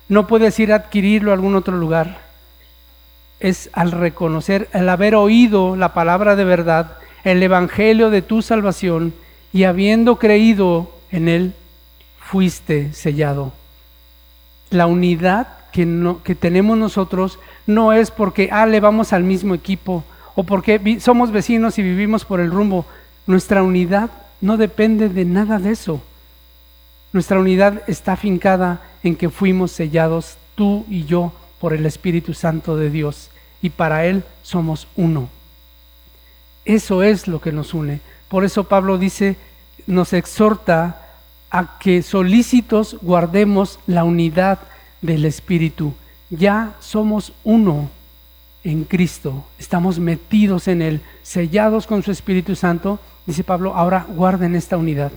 no 0.08 0.26
puedes 0.26 0.58
ir 0.60 0.72
a 0.72 0.76
adquirirlo 0.76 1.30
a 1.30 1.34
algún 1.34 1.54
otro 1.54 1.76
lugar. 1.76 2.20
Es 3.40 3.70
al 3.72 3.92
reconocer, 3.92 4.68
al 4.72 4.88
haber 4.88 5.14
oído 5.14 5.76
la 5.76 5.94
palabra 5.94 6.36
de 6.36 6.44
verdad, 6.44 6.98
el 7.24 7.42
Evangelio 7.42 8.10
de 8.10 8.22
tu 8.22 8.42
salvación, 8.42 9.14
y 9.52 9.64
habiendo 9.64 10.16
creído 10.18 10.90
en 11.10 11.28
él, 11.28 11.54
fuiste 12.18 12.92
sellado. 12.92 13.52
La 14.70 14.86
unidad 14.86 15.48
que, 15.76 16.34
tenemos 16.34 16.78
nosotros 16.78 17.38
no 17.66 17.92
es 17.92 18.10
porque, 18.10 18.48
ah, 18.50 18.64
le 18.66 18.80
vamos 18.80 19.12
al 19.12 19.24
mismo 19.24 19.54
equipo 19.54 20.04
o 20.34 20.44
porque 20.44 20.98
somos 21.00 21.30
vecinos 21.30 21.78
y 21.78 21.82
vivimos 21.82 22.24
por 22.24 22.40
el 22.40 22.50
rumbo. 22.50 22.86
Nuestra 23.26 23.62
unidad 23.62 24.10
no 24.40 24.56
depende 24.56 25.08
de 25.08 25.24
nada 25.24 25.58
de 25.58 25.72
eso. 25.72 26.00
Nuestra 27.12 27.38
unidad 27.38 27.82
está 27.88 28.12
afincada 28.12 28.80
en 29.02 29.16
que 29.16 29.28
fuimos 29.28 29.70
sellados 29.70 30.38
tú 30.54 30.86
y 30.88 31.04
yo 31.04 31.32
por 31.60 31.74
el 31.74 31.84
Espíritu 31.84 32.32
Santo 32.32 32.76
de 32.76 32.90
Dios 32.90 33.30
y 33.60 33.70
para 33.70 34.06
Él 34.06 34.24
somos 34.42 34.88
uno. 34.96 35.28
Eso 36.64 37.02
es 37.02 37.28
lo 37.28 37.40
que 37.40 37.52
nos 37.52 37.74
une. 37.74 38.00
Por 38.28 38.44
eso 38.44 38.64
Pablo 38.64 38.98
dice, 38.98 39.36
nos 39.86 40.12
exhorta 40.12 41.02
a 41.50 41.78
que 41.78 42.02
solícitos 42.02 42.96
guardemos 43.02 43.78
la 43.86 44.04
unidad 44.04 44.58
del 45.00 45.24
Espíritu. 45.24 45.94
Ya 46.30 46.74
somos 46.80 47.32
uno 47.44 47.88
en 48.64 48.84
Cristo, 48.84 49.44
estamos 49.58 49.98
metidos 49.98 50.66
en 50.66 50.82
Él, 50.82 51.00
sellados 51.22 51.86
con 51.86 52.02
su 52.02 52.10
Espíritu 52.10 52.56
Santo. 52.56 52.98
Dice 53.24 53.44
Pablo, 53.44 53.74
ahora 53.74 54.06
guarden 54.08 54.54
esta 54.54 54.76
unidad. 54.76 55.12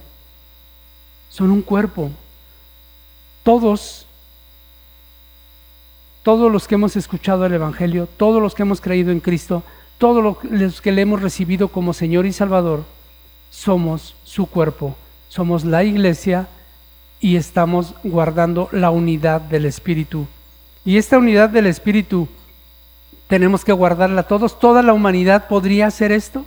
Son 1.29 1.49
un 1.49 1.61
cuerpo. 1.61 2.11
Todos, 3.43 4.05
todos 6.21 6.51
los 6.51 6.67
que 6.67 6.75
hemos 6.75 6.95
escuchado 6.95 7.45
el 7.45 7.53
Evangelio, 7.53 8.07
todos 8.17 8.41
los 8.41 8.53
que 8.53 8.63
hemos 8.63 8.81
creído 8.81 9.11
en 9.11 9.19
Cristo, 9.19 9.63
todos 9.97 10.37
los 10.43 10.81
que 10.81 10.91
le 10.91 11.01
hemos 11.01 11.21
recibido 11.21 11.69
como 11.69 11.93
Señor 11.93 12.25
y 12.25 12.33
Salvador, 12.33 12.83
somos 13.49 14.15
su 14.23 14.45
cuerpo, 14.45 14.95
somos 15.27 15.65
la 15.65 15.83
iglesia 15.83 16.47
y 17.19 17.35
estamos 17.35 17.93
guardando 18.03 18.69
la 18.71 18.89
unidad 18.89 19.41
del 19.41 19.65
Espíritu. 19.65 20.27
Y 20.85 20.97
esta 20.97 21.17
unidad 21.17 21.49
del 21.49 21.67
Espíritu 21.67 22.27
tenemos 23.27 23.63
que 23.63 23.73
guardarla 23.73 24.23
todos. 24.23 24.59
¿Toda 24.59 24.81
la 24.81 24.93
humanidad 24.93 25.47
podría 25.47 25.87
hacer 25.87 26.11
esto? 26.11 26.45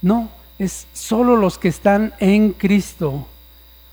No, 0.00 0.28
es 0.58 0.86
solo 0.92 1.36
los 1.36 1.58
que 1.58 1.68
están 1.68 2.14
en 2.20 2.52
Cristo. 2.52 3.26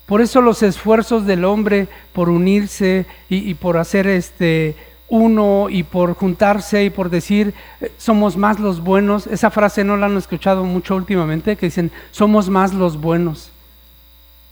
Por 0.05 0.21
eso 0.21 0.41
los 0.41 0.61
esfuerzos 0.61 1.25
del 1.25 1.43
hombre 1.43 1.87
por 2.13 2.29
unirse 2.29 3.05
y, 3.27 3.49
y 3.49 3.55
por 3.55 3.77
hacer 3.77 4.05
este 4.07 4.75
uno 5.07 5.67
y 5.69 5.83
por 5.83 6.15
juntarse 6.15 6.83
y 6.83 6.89
por 6.89 7.09
decir 7.09 7.53
eh, 7.81 7.91
somos 7.97 8.37
más 8.37 8.59
los 8.59 8.81
buenos. 8.81 9.27
Esa 9.27 9.49
frase 9.49 9.83
no 9.83 9.97
la 9.97 10.05
han 10.05 10.17
escuchado 10.17 10.63
mucho 10.63 10.95
últimamente, 10.95 11.55
que 11.55 11.67
dicen 11.67 11.91
somos 12.11 12.49
más 12.49 12.73
los 12.73 12.99
buenos. 12.99 13.51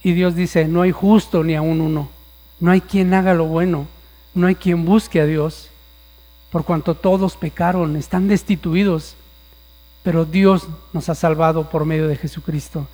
Y 0.03 0.13
Dios 0.13 0.35
dice, 0.35 0.67
no 0.67 0.81
hay 0.81 0.91
justo 0.91 1.43
ni 1.43 1.55
aún 1.55 1.81
uno, 1.81 2.09
no 2.59 2.71
hay 2.71 2.81
quien 2.81 3.13
haga 3.13 3.33
lo 3.33 3.45
bueno, 3.45 3.87
no 4.33 4.47
hay 4.47 4.55
quien 4.55 4.85
busque 4.85 5.21
a 5.21 5.25
Dios, 5.25 5.69
por 6.51 6.65
cuanto 6.65 6.93
todos 6.93 7.35
pecaron, 7.35 7.95
están 7.95 8.27
destituidos, 8.27 9.15
pero 10.03 10.25
Dios 10.25 10.67
nos 10.91 11.09
ha 11.09 11.15
salvado 11.15 11.69
por 11.69 11.85
medio 11.85 12.07
de 12.07 12.17
Jesucristo. 12.17 12.85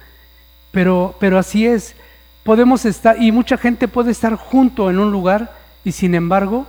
Pero, 0.72 1.16
pero 1.20 1.40
así 1.40 1.66
es, 1.66 1.96
podemos 2.44 2.86
estar, 2.86 3.22
y 3.22 3.32
mucha 3.32 3.58
gente 3.58 3.88
puede 3.88 4.12
estar 4.12 4.36
junto 4.36 4.90
en 4.90 5.00
un 5.00 5.12
lugar 5.12 5.58
y 5.84 5.92
sin 5.92 6.14
embargo 6.14 6.68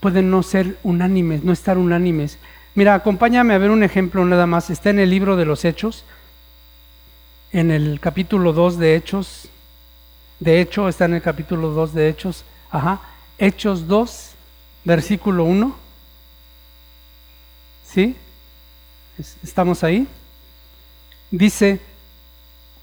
pueden 0.00 0.30
no 0.30 0.42
ser 0.42 0.78
unánimes, 0.82 1.44
no 1.44 1.52
estar 1.52 1.78
unánimes. 1.78 2.38
Mira, 2.74 2.94
acompáñame 2.94 3.54
a 3.54 3.58
ver 3.58 3.70
un 3.70 3.84
ejemplo 3.84 4.24
nada 4.24 4.46
más. 4.46 4.70
Está 4.70 4.90
en 4.90 4.98
el 4.98 5.10
libro 5.10 5.36
de 5.36 5.44
los 5.44 5.64
Hechos, 5.64 6.04
en 7.52 7.70
el 7.70 8.00
capítulo 8.00 8.52
2 8.52 8.78
de 8.78 8.96
Hechos. 8.96 9.48
De 10.40 10.60
hecho, 10.60 10.88
está 10.88 11.04
en 11.04 11.14
el 11.14 11.22
capítulo 11.22 11.70
2 11.70 11.94
de 11.94 12.08
Hechos. 12.08 12.44
Ajá. 12.70 13.00
Hechos 13.38 13.86
2, 13.86 14.30
versículo 14.84 15.44
1. 15.44 15.76
¿Sí? 17.86 18.16
¿Estamos 19.42 19.84
ahí? 19.84 20.06
Dice, 21.30 21.80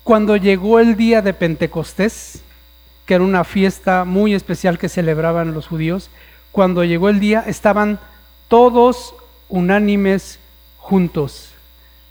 cuando 0.03 0.35
llegó 0.37 0.79
el 0.79 0.95
día 0.95 1.21
de 1.21 1.33
Pentecostés, 1.33 2.41
que 3.05 3.15
era 3.15 3.23
una 3.23 3.43
fiesta 3.43 4.05
muy 4.05 4.35
especial 4.35 4.77
que 4.77 4.87
celebraban 4.87 5.53
los 5.53 5.67
judíos, 5.67 6.09
cuando 6.51 6.83
llegó 6.83 7.09
el 7.09 7.19
día, 7.19 7.43
estaban 7.45 7.99
todos 8.47 9.15
unánimes 9.49 10.39
juntos. 10.77 11.53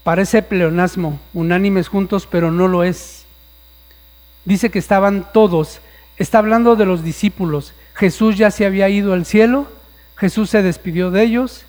Parece 0.09 0.41
pleonasmo, 0.41 1.21
unánimes 1.35 1.89
juntos, 1.89 2.27
pero 2.27 2.51
no 2.51 2.67
lo 2.67 2.83
es. 2.83 3.27
Dice 4.47 4.71
que 4.71 4.79
estaban 4.79 5.27
todos. 5.35 5.81
Está 6.17 6.39
hablando 6.39 6.77
de 6.77 6.87
los 6.87 7.05
discípulos. 7.05 7.75
Jesús 7.93 8.39
ya 8.39 8.51
se 8.51 8.65
había 8.65 8.89
ido 8.89 9.13
al 9.13 9.27
cielo, 9.27 9.71
Jesús 10.17 10.49
se 10.49 10.63
despidió 10.63 11.11
de 11.11 11.25
ellos, 11.25 11.67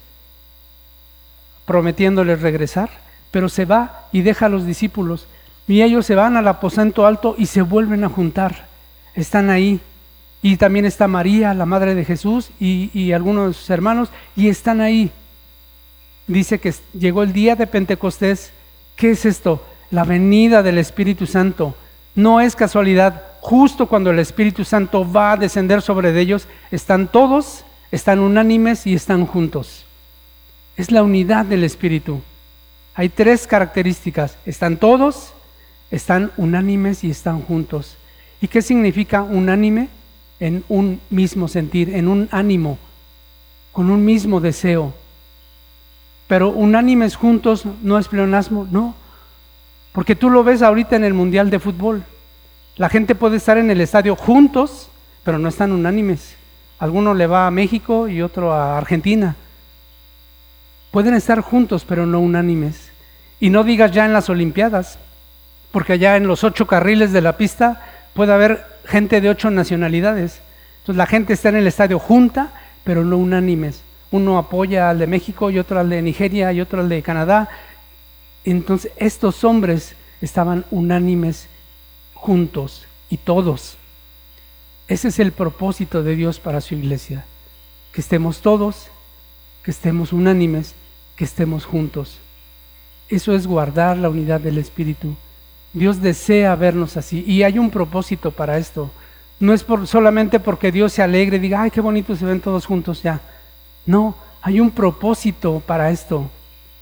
prometiéndoles 1.65 2.41
regresar, 2.41 2.89
pero 3.29 3.49
se 3.49 3.65
va 3.65 4.07
y 4.13 4.21
deja 4.21 4.45
a 4.45 4.49
los 4.49 4.65
discípulos. 4.65 5.27
Y 5.67 5.81
ellos 5.81 6.05
se 6.05 6.15
van 6.15 6.37
al 6.37 6.47
aposento 6.47 7.05
alto 7.05 7.35
y 7.37 7.47
se 7.47 7.61
vuelven 7.61 8.05
a 8.05 8.09
juntar. 8.09 8.67
Están 9.15 9.49
ahí 9.49 9.81
Y 10.41 10.55
también 10.55 10.85
está 10.85 11.09
María, 11.09 11.53
la 11.53 11.65
madre 11.65 11.93
de 11.93 12.05
Jesús, 12.05 12.51
y, 12.57 12.89
y 12.93 13.11
algunos 13.11 13.69
hermanos, 13.69 14.07
y 14.37 14.47
están 14.47 14.79
ahí. 14.79 15.11
Dice 16.29 16.59
que 16.59 16.75
llegó 16.93 17.23
el 17.23 17.33
día 17.33 17.55
de 17.55 17.65
Pentecostés. 17.65 18.51
¿Qué 18.95 19.09
es 19.11 19.25
esto? 19.25 19.65
La 19.89 20.03
venida 20.03 20.61
del 20.61 20.77
Espíritu 20.77 21.25
Santo. 21.25 21.75
No 22.13 22.39
es 22.39 22.55
casualidad, 22.55 23.23
justo 23.41 23.87
cuando 23.87 24.11
el 24.11 24.19
Espíritu 24.19 24.63
Santo 24.63 25.11
va 25.11 25.31
a 25.31 25.37
descender 25.37 25.81
sobre 25.81 26.17
ellos, 26.21 26.47
están 26.69 27.07
todos, 27.07 27.65
están 27.91 28.19
unánimes 28.19 28.85
y 28.85 28.93
están 28.93 29.25
juntos. 29.25 29.85
Es 30.77 30.91
la 30.91 31.01
unidad 31.01 31.45
del 31.45 31.63
Espíritu. 31.63 32.21
Hay 32.93 33.09
tres 33.09 33.47
características. 33.47 34.37
Están 34.45 34.77
todos, 34.77 35.33
están 35.89 36.31
unánimes 36.37 37.03
y 37.03 37.09
están 37.09 37.41
juntos. 37.41 37.97
¿Y 38.39 38.47
qué 38.49 38.61
significa 38.61 39.23
unánime? 39.23 39.89
En 40.39 40.63
un 40.69 41.01
mismo 41.09 41.47
sentir, 41.47 41.89
en 41.95 42.07
un 42.07 42.29
ánimo, 42.31 42.77
con 43.71 43.89
un 43.89 44.05
mismo 44.05 44.39
deseo. 44.39 44.93
Pero 46.29 46.49
unánimes 46.49 47.15
juntos 47.15 47.63
no 47.81 47.97
es 47.97 48.07
pleonasmo, 48.07 48.67
no. 48.69 48.93
Porque 49.91 50.15
tú 50.15 50.29
lo 50.29 50.43
ves 50.43 50.61
ahorita 50.61 50.95
en 50.95 51.03
el 51.03 51.15
Mundial 51.15 51.49
de 51.49 51.57
Fútbol. 51.57 52.03
La 52.77 52.87
gente 52.87 53.15
puede 53.15 53.37
estar 53.37 53.57
en 53.57 53.71
el 53.71 53.81
estadio 53.81 54.15
juntos, 54.15 54.91
pero 55.23 55.39
no 55.39 55.49
están 55.49 55.71
unánimes. 55.71 56.35
Alguno 56.77 57.15
le 57.15 57.25
va 57.25 57.47
a 57.47 57.51
México 57.51 58.07
y 58.07 58.21
otro 58.21 58.53
a 58.53 58.77
Argentina. 58.77 59.35
Pueden 60.91 61.15
estar 61.15 61.41
juntos, 61.41 61.83
pero 61.83 62.05
no 62.05 62.19
unánimes. 62.19 62.91
Y 63.39 63.49
no 63.49 63.63
digas 63.63 63.91
ya 63.91 64.05
en 64.05 64.13
las 64.13 64.29
Olimpiadas, 64.29 64.99
porque 65.71 65.93
allá 65.93 66.15
en 66.15 66.27
los 66.27 66.43
ocho 66.43 66.67
carriles 66.67 67.11
de 67.11 67.21
la 67.21 67.37
pista 67.37 67.81
puede 68.13 68.33
haber 68.33 68.67
gente 68.85 69.19
de 69.19 69.29
ocho 69.29 69.49
nacionalidades. 69.49 70.41
Entonces 70.81 70.97
la 70.97 71.07
gente 71.07 71.33
está 71.33 71.49
en 71.49 71.55
el 71.55 71.65
estadio 71.65 71.97
junta, 71.97 72.51
pero 72.83 73.03
no 73.03 73.17
unánimes. 73.17 73.81
Uno 74.11 74.37
apoya 74.37 74.89
al 74.89 74.99
de 74.99 75.07
México 75.07 75.51
y 75.51 75.59
otro 75.59 75.79
al 75.79 75.89
de 75.89 76.01
Nigeria 76.01 76.51
y 76.51 76.61
otro 76.61 76.81
al 76.81 76.89
de 76.89 77.01
Canadá. 77.01 77.49
Entonces 78.43 78.91
estos 78.97 79.43
hombres 79.43 79.95
estaban 80.21 80.65
unánimes 80.71 81.47
juntos 82.13 82.85
y 83.09 83.17
todos. 83.17 83.77
Ese 84.87 85.09
es 85.09 85.19
el 85.19 85.31
propósito 85.31 86.01
de 86.03 86.15
Dios 86.15 86.39
para 86.39 86.61
su 86.61 86.73
iglesia. 86.73 87.25
Que 87.93 88.01
estemos 88.01 88.41
todos, 88.41 88.87
que 89.63 89.71
estemos 89.71 90.13
unánimes, 90.13 90.73
que 91.15 91.25
estemos 91.25 91.65
juntos. 91.65 92.17
Eso 93.07 93.33
es 93.33 93.45
guardar 93.45 93.97
la 93.97 94.09
unidad 94.09 94.39
del 94.39 94.57
Espíritu. 94.57 95.15
Dios 95.73 96.01
desea 96.01 96.55
vernos 96.55 96.97
así 96.97 97.23
y 97.27 97.43
hay 97.43 97.59
un 97.59 97.69
propósito 97.69 98.31
para 98.31 98.57
esto. 98.57 98.89
No 99.39 99.53
es 99.53 99.63
por, 99.63 99.87
solamente 99.87 100.39
porque 100.39 100.71
Dios 100.71 100.93
se 100.93 101.01
alegre 101.01 101.37
y 101.37 101.39
diga, 101.39 101.61
ay, 101.61 101.71
qué 101.71 101.81
bonito 101.81 102.15
se 102.15 102.25
ven 102.25 102.41
todos 102.41 102.65
juntos 102.65 103.03
ya. 103.03 103.21
No, 103.89 104.13
hay 104.43 104.59
un 104.59 104.69
propósito 104.69 105.63
para 105.65 105.89
esto, 105.89 106.29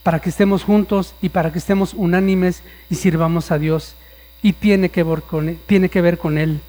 para 0.03 0.19
que 0.19 0.27
estemos 0.27 0.65
juntos 0.65 1.15
y 1.21 1.29
para 1.29 1.53
que 1.53 1.59
estemos 1.59 1.93
unánimes 1.93 2.63
y 2.89 2.95
sirvamos 2.95 3.49
a 3.49 3.57
Dios 3.57 3.95
y 4.41 4.51
tiene 4.51 4.89
que, 4.89 5.03
ver 5.03 5.21
con, 6.17 6.37
él. 6.37 6.59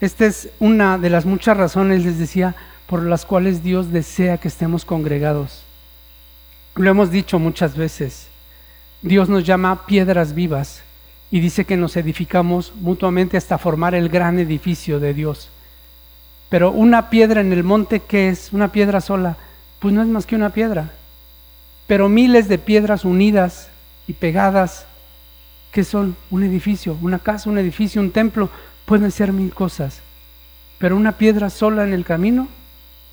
Esta 0.00 0.26
es 0.26 0.48
una 0.58 0.98
de 0.98 1.10
las 1.10 1.26
muchas 1.26 1.56
razones, 1.56 2.04
les 2.04 2.18
decía, 2.18 2.56
por 2.88 3.04
las 3.04 3.24
cuales 3.24 3.62
Dios 3.62 3.92
desea 3.92 4.38
que 4.38 4.48
estemos 4.48 4.84
congregados. 4.84 5.62
Lo 6.74 6.90
hemos 6.90 7.12
dicho 7.12 7.38
muchas 7.38 7.76
veces. 7.76 8.26
Dios 9.00 9.28
nos 9.28 9.44
llama 9.44 9.86
piedras 9.86 10.34
vivas 10.34 10.82
y 11.30 11.38
dice 11.38 11.66
que 11.66 11.76
nos 11.76 11.96
edificamos 11.96 12.72
mutuamente 12.80 13.36
hasta 13.36 13.58
formar 13.58 13.94
el 13.94 14.08
gran 14.08 14.40
edificio 14.40 14.98
de 14.98 15.14
Dios. 15.14 15.50
Pero 16.48 16.72
una 16.72 17.10
piedra 17.10 17.42
en 17.42 17.52
el 17.52 17.62
monte, 17.62 18.00
¿qué 18.00 18.30
es? 18.30 18.52
Una 18.52 18.72
piedra 18.72 19.00
sola. 19.00 19.36
Pues 19.84 19.92
no 19.92 20.00
es 20.00 20.08
más 20.08 20.24
que 20.24 20.34
una 20.34 20.48
piedra. 20.48 20.88
Pero 21.86 22.08
miles 22.08 22.48
de 22.48 22.56
piedras 22.56 23.04
unidas 23.04 23.68
y 24.08 24.14
pegadas 24.14 24.86
que 25.72 25.84
son 25.84 26.16
un 26.30 26.42
edificio, 26.42 26.96
una 27.02 27.18
casa, 27.18 27.50
un 27.50 27.58
edificio, 27.58 28.00
un 28.00 28.10
templo, 28.10 28.48
pueden 28.86 29.10
ser 29.10 29.30
mil 29.30 29.52
cosas. 29.52 30.00
Pero 30.78 30.96
una 30.96 31.18
piedra 31.18 31.50
sola 31.50 31.84
en 31.84 31.92
el 31.92 32.06
camino, 32.06 32.48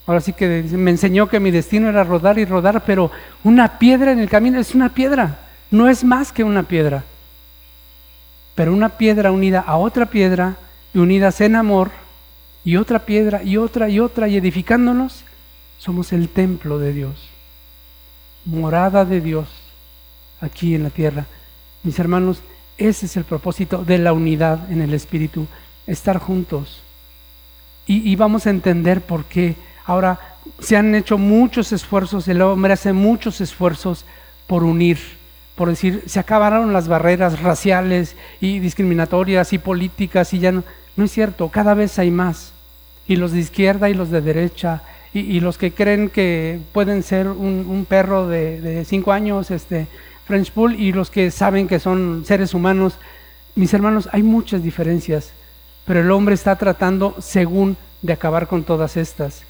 ahora 0.06 0.22
sí 0.22 0.32
que 0.32 0.62
me 0.62 0.92
enseñó 0.92 1.28
que 1.28 1.40
mi 1.40 1.50
destino 1.50 1.90
era 1.90 2.04
rodar 2.04 2.38
y 2.38 2.46
rodar, 2.46 2.82
pero 2.86 3.10
una 3.44 3.78
piedra 3.78 4.10
en 4.10 4.20
el 4.20 4.30
camino 4.30 4.58
es 4.58 4.74
una 4.74 4.94
piedra, 4.94 5.40
no 5.70 5.90
es 5.90 6.02
más 6.02 6.32
que 6.32 6.42
una 6.42 6.62
piedra. 6.62 7.04
Pero 8.54 8.72
una 8.72 8.88
piedra 8.88 9.30
unida 9.30 9.60
a 9.60 9.76
otra 9.76 10.06
piedra 10.06 10.56
y 10.94 11.00
unidas 11.00 11.38
en 11.42 11.54
amor, 11.54 11.90
y 12.64 12.76
otra 12.76 13.00
piedra 13.00 13.42
y 13.42 13.58
otra 13.58 13.90
y 13.90 14.00
otra, 14.00 14.26
y 14.26 14.38
edificándonos, 14.38 15.26
somos 15.82 16.12
el 16.12 16.28
templo 16.28 16.78
de 16.78 16.92
Dios, 16.92 17.14
morada 18.44 19.04
de 19.04 19.20
Dios 19.20 19.48
aquí 20.40 20.76
en 20.76 20.84
la 20.84 20.90
tierra. 20.90 21.26
Mis 21.82 21.98
hermanos, 21.98 22.40
ese 22.78 23.06
es 23.06 23.16
el 23.16 23.24
propósito 23.24 23.84
de 23.84 23.98
la 23.98 24.12
unidad 24.12 24.70
en 24.70 24.80
el 24.80 24.94
Espíritu, 24.94 25.48
estar 25.88 26.18
juntos. 26.18 26.82
Y, 27.84 28.14
vamos 28.14 28.46
a 28.46 28.50
entender 28.50 29.00
por 29.00 29.24
qué. 29.24 29.56
Ahora, 29.84 30.36
se 30.60 30.76
han 30.76 30.94
hecho 30.94 31.18
muchos 31.18 31.72
esfuerzos, 31.72 32.28
el 32.28 32.42
hombre 32.42 32.74
hace 32.74 32.92
muchos 32.92 33.40
esfuerzos 33.40 34.04
por 34.46 34.62
unir, 34.62 34.98
por 35.56 35.68
decir, 35.68 36.04
se 36.06 36.20
acabaron 36.20 36.72
las 36.72 36.86
barreras 36.86 37.42
raciales 37.42 38.14
y 38.40 38.60
discriminatorias 38.60 39.52
y 39.52 39.58
políticas 39.58 40.32
y 40.32 40.38
ya 40.38 40.52
no. 40.52 40.62
No 40.94 41.06
es 41.06 41.10
cierto, 41.10 41.48
cada 41.48 41.74
vez 41.74 41.98
hay 41.98 42.12
más. 42.12 42.52
Y 43.08 43.16
los 43.16 43.32
de 43.32 43.40
izquierda 43.40 43.90
y 43.90 43.94
los 43.94 44.10
de 44.10 44.20
derecha 44.20 44.82
y, 45.14 45.40
los 45.40 45.58
que 45.58 45.72
creen 45.72 46.08
que 46.08 46.58
pueden 46.72 47.02
ser 47.02 47.28
un, 47.28 47.86
perro 47.88 48.28
de, 48.28 48.84
cinco 48.86 49.12
años, 49.12 49.50
este, 49.50 49.86
French 50.26 50.54
Bull 50.54 50.74
y 50.80 50.92
los 50.92 51.10
que 51.10 51.30
saben 51.30 51.68
que 51.68 51.78
son 51.78 52.24
seres 52.26 52.54
humanos. 52.54 52.94
Mis 53.54 53.74
hermanos, 53.74 54.08
hay 54.12 54.22
muchas 54.22 54.62
diferencias, 54.62 55.32
pero 55.84 56.00
el 56.00 56.10
hombre 56.10 56.34
está 56.34 56.56
tratando 56.56 57.14
según 57.20 57.76
de 58.00 58.14
acabar 58.14 58.48
con 58.48 58.64
todas 58.64 58.96
estas. 58.96 59.42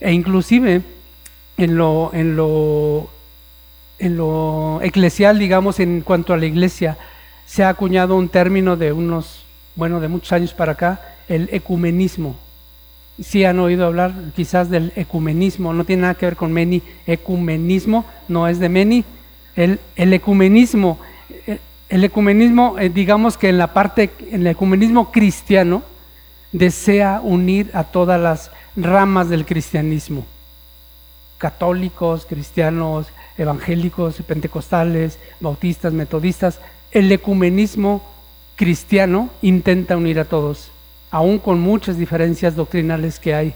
E 0.00 0.12
inclusive 0.12 0.82
en 1.56 1.76
lo, 1.76 2.10
en 2.12 2.34
lo, 2.34 3.08
en 3.98 4.16
lo 4.16 4.80
eclesial, 4.82 5.38
digamos, 5.38 5.78
en 5.78 6.00
cuanto 6.00 6.32
a 6.32 6.36
la 6.36 6.46
iglesia, 6.46 6.98
se 7.46 7.62
ha 7.62 7.68
acuñado 7.68 8.16
un 8.16 8.28
término 8.28 8.76
de 8.76 8.92
unos, 8.92 9.44
bueno, 9.76 10.00
de 10.00 10.08
muchos 10.08 10.32
años 10.32 10.52
para 10.52 10.72
acá, 10.72 11.16
el 11.28 11.48
ecumenismo. 11.52 12.36
Si 13.20 13.44
han 13.44 13.60
oído 13.60 13.86
hablar 13.86 14.12
quizás 14.34 14.70
del 14.70 14.92
ecumenismo, 14.96 15.72
no 15.72 15.84
tiene 15.84 16.02
nada 16.02 16.14
que 16.14 16.26
ver 16.26 16.36
con 16.36 16.52
meni, 16.52 16.82
ecumenismo 17.06 18.04
no 18.28 18.48
es 18.48 18.58
de 18.58 18.68
meni, 18.68 19.04
el, 19.54 19.78
ecumenismo, 19.96 20.98
el 21.88 22.04
ecumenismo, 22.04 22.76
eh, 22.78 22.88
digamos 22.88 23.38
que 23.38 23.48
en 23.48 23.58
la 23.58 23.72
parte, 23.72 24.10
en 24.30 24.40
el 24.40 24.48
ecumenismo 24.48 25.12
cristiano, 25.12 25.82
desea 26.50 27.20
unir 27.22 27.70
a 27.74 27.84
todas 27.84 28.20
las 28.20 28.50
ramas 28.76 29.28
del 29.28 29.44
cristianismo. 29.44 30.26
Católicos, 31.38 32.26
cristianos, 32.28 33.06
evangélicos, 33.36 34.16
pentecostales, 34.26 35.18
bautistas, 35.40 35.92
metodistas. 35.92 36.60
El 36.90 37.10
ecumenismo 37.12 38.02
cristiano 38.56 39.30
intenta 39.42 39.96
unir 39.96 40.20
a 40.20 40.24
todos, 40.24 40.70
aún 41.14 41.38
con 41.38 41.60
muchas 41.60 41.96
diferencias 41.96 42.56
doctrinales 42.56 43.20
que 43.20 43.36
hay. 43.36 43.54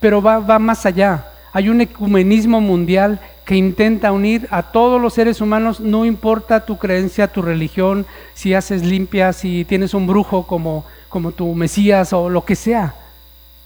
Pero 0.00 0.20
va, 0.20 0.58
más 0.58 0.84
allá. 0.84 1.26
Hay 1.52 1.68
un 1.68 1.80
ecumenismo 1.80 2.60
mundial 2.60 3.20
que 3.44 3.54
intenta 3.54 4.10
unir 4.10 4.48
a 4.50 4.64
todos 4.64 5.00
los 5.00 5.14
seres 5.14 5.40
humanos, 5.40 5.78
no 5.78 6.04
importa 6.04 6.66
tu 6.66 6.76
creencia, 6.76 7.28
tu 7.28 7.40
religión, 7.40 8.04
si 8.34 8.52
haces 8.52 8.84
limpia, 8.84 9.32
si 9.32 9.64
tienes 9.64 9.94
un 9.94 10.08
brujo 10.08 10.44
como, 10.44 10.84
como 11.08 11.30
tu 11.30 11.54
Mesías 11.54 12.12
o 12.12 12.28
lo 12.28 12.44
que 12.44 12.56
sea. 12.56 12.96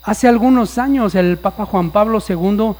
Hace 0.02 0.28
algunos 0.28 0.76
años 0.76 1.14
el 1.14 1.38
Papa 1.38 1.64
Juan 1.64 1.92
Pablo 1.92 2.18
II 2.28 2.74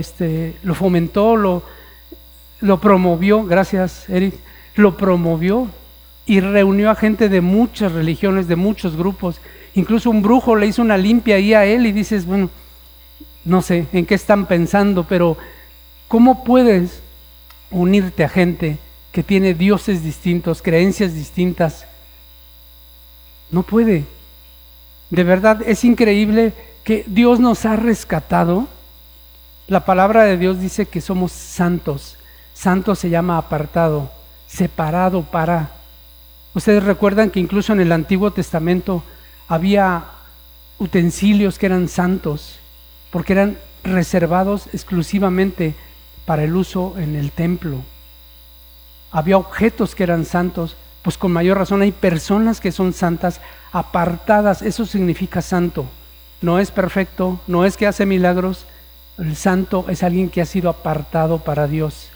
este, 0.00 0.56
lo 0.62 0.74
fomentó, 0.74 1.36
lo 1.36 2.80
promovió, 2.80 3.44
gracias 3.44 4.08
Eric, 4.08 4.36
lo 4.74 4.96
promovió 4.96 5.68
y 6.26 6.40
reunió 6.40 6.90
a 6.90 6.94
gente 6.94 7.28
de 7.28 7.40
muchas 7.40 7.92
religiones, 7.92 8.48
de 8.48 8.56
muchos 8.56 8.96
grupos. 8.96 9.40
Incluso 9.74 10.10
un 10.10 10.22
brujo 10.22 10.56
le 10.56 10.66
hizo 10.66 10.82
una 10.82 10.96
limpia 10.96 11.36
ahí 11.36 11.54
a 11.54 11.64
él 11.64 11.86
y 11.86 11.92
dices, 11.92 12.26
bueno, 12.26 12.50
no 13.44 13.62
sé 13.62 13.86
en 13.92 14.06
qué 14.06 14.14
están 14.14 14.46
pensando, 14.46 15.04
pero 15.04 15.36
¿Cómo 16.12 16.44
puedes 16.44 17.00
unirte 17.70 18.22
a 18.22 18.28
gente 18.28 18.76
que 19.12 19.22
tiene 19.22 19.54
dioses 19.54 20.04
distintos, 20.04 20.60
creencias 20.60 21.14
distintas? 21.14 21.86
No 23.50 23.62
puede. 23.62 24.04
De 25.08 25.24
verdad 25.24 25.62
es 25.64 25.84
increíble 25.84 26.52
que 26.84 27.02
Dios 27.06 27.40
nos 27.40 27.64
ha 27.64 27.76
rescatado. 27.76 28.68
La 29.68 29.86
palabra 29.86 30.24
de 30.24 30.36
Dios 30.36 30.60
dice 30.60 30.84
que 30.84 31.00
somos 31.00 31.32
santos. 31.32 32.18
Santo 32.52 32.94
se 32.94 33.08
llama 33.08 33.38
apartado, 33.38 34.10
separado 34.46 35.22
para. 35.22 35.70
Ustedes 36.54 36.84
recuerdan 36.84 37.30
que 37.30 37.40
incluso 37.40 37.72
en 37.72 37.80
el 37.80 37.92
Antiguo 37.92 38.30
Testamento 38.30 39.02
había 39.48 40.04
utensilios 40.78 41.58
que 41.58 41.66
eran 41.66 41.88
santos, 41.88 42.58
porque 43.10 43.32
eran 43.32 43.58
reservados 43.84 44.68
exclusivamente 44.72 45.74
para 46.26 46.44
el 46.44 46.54
uso 46.54 46.94
en 46.98 47.16
el 47.16 47.30
templo. 47.30 47.78
Había 49.10 49.36
objetos 49.36 49.94
que 49.94 50.02
eran 50.02 50.24
santos, 50.24 50.76
pues 51.02 51.18
con 51.18 51.32
mayor 51.32 51.58
razón 51.58 51.82
hay 51.82 51.92
personas 51.92 52.60
que 52.60 52.72
son 52.72 52.92
santas, 52.92 53.40
apartadas, 53.72 54.62
eso 54.62 54.86
significa 54.86 55.42
santo. 55.42 55.86
No 56.40 56.58
es 56.58 56.70
perfecto, 56.70 57.40
no 57.46 57.64
es 57.64 57.76
que 57.76 57.86
hace 57.86 58.06
milagros, 58.06 58.66
el 59.18 59.36
santo 59.36 59.86
es 59.88 60.02
alguien 60.02 60.30
que 60.30 60.40
ha 60.40 60.46
sido 60.46 60.70
apartado 60.70 61.38
para 61.38 61.66
Dios. 61.66 62.08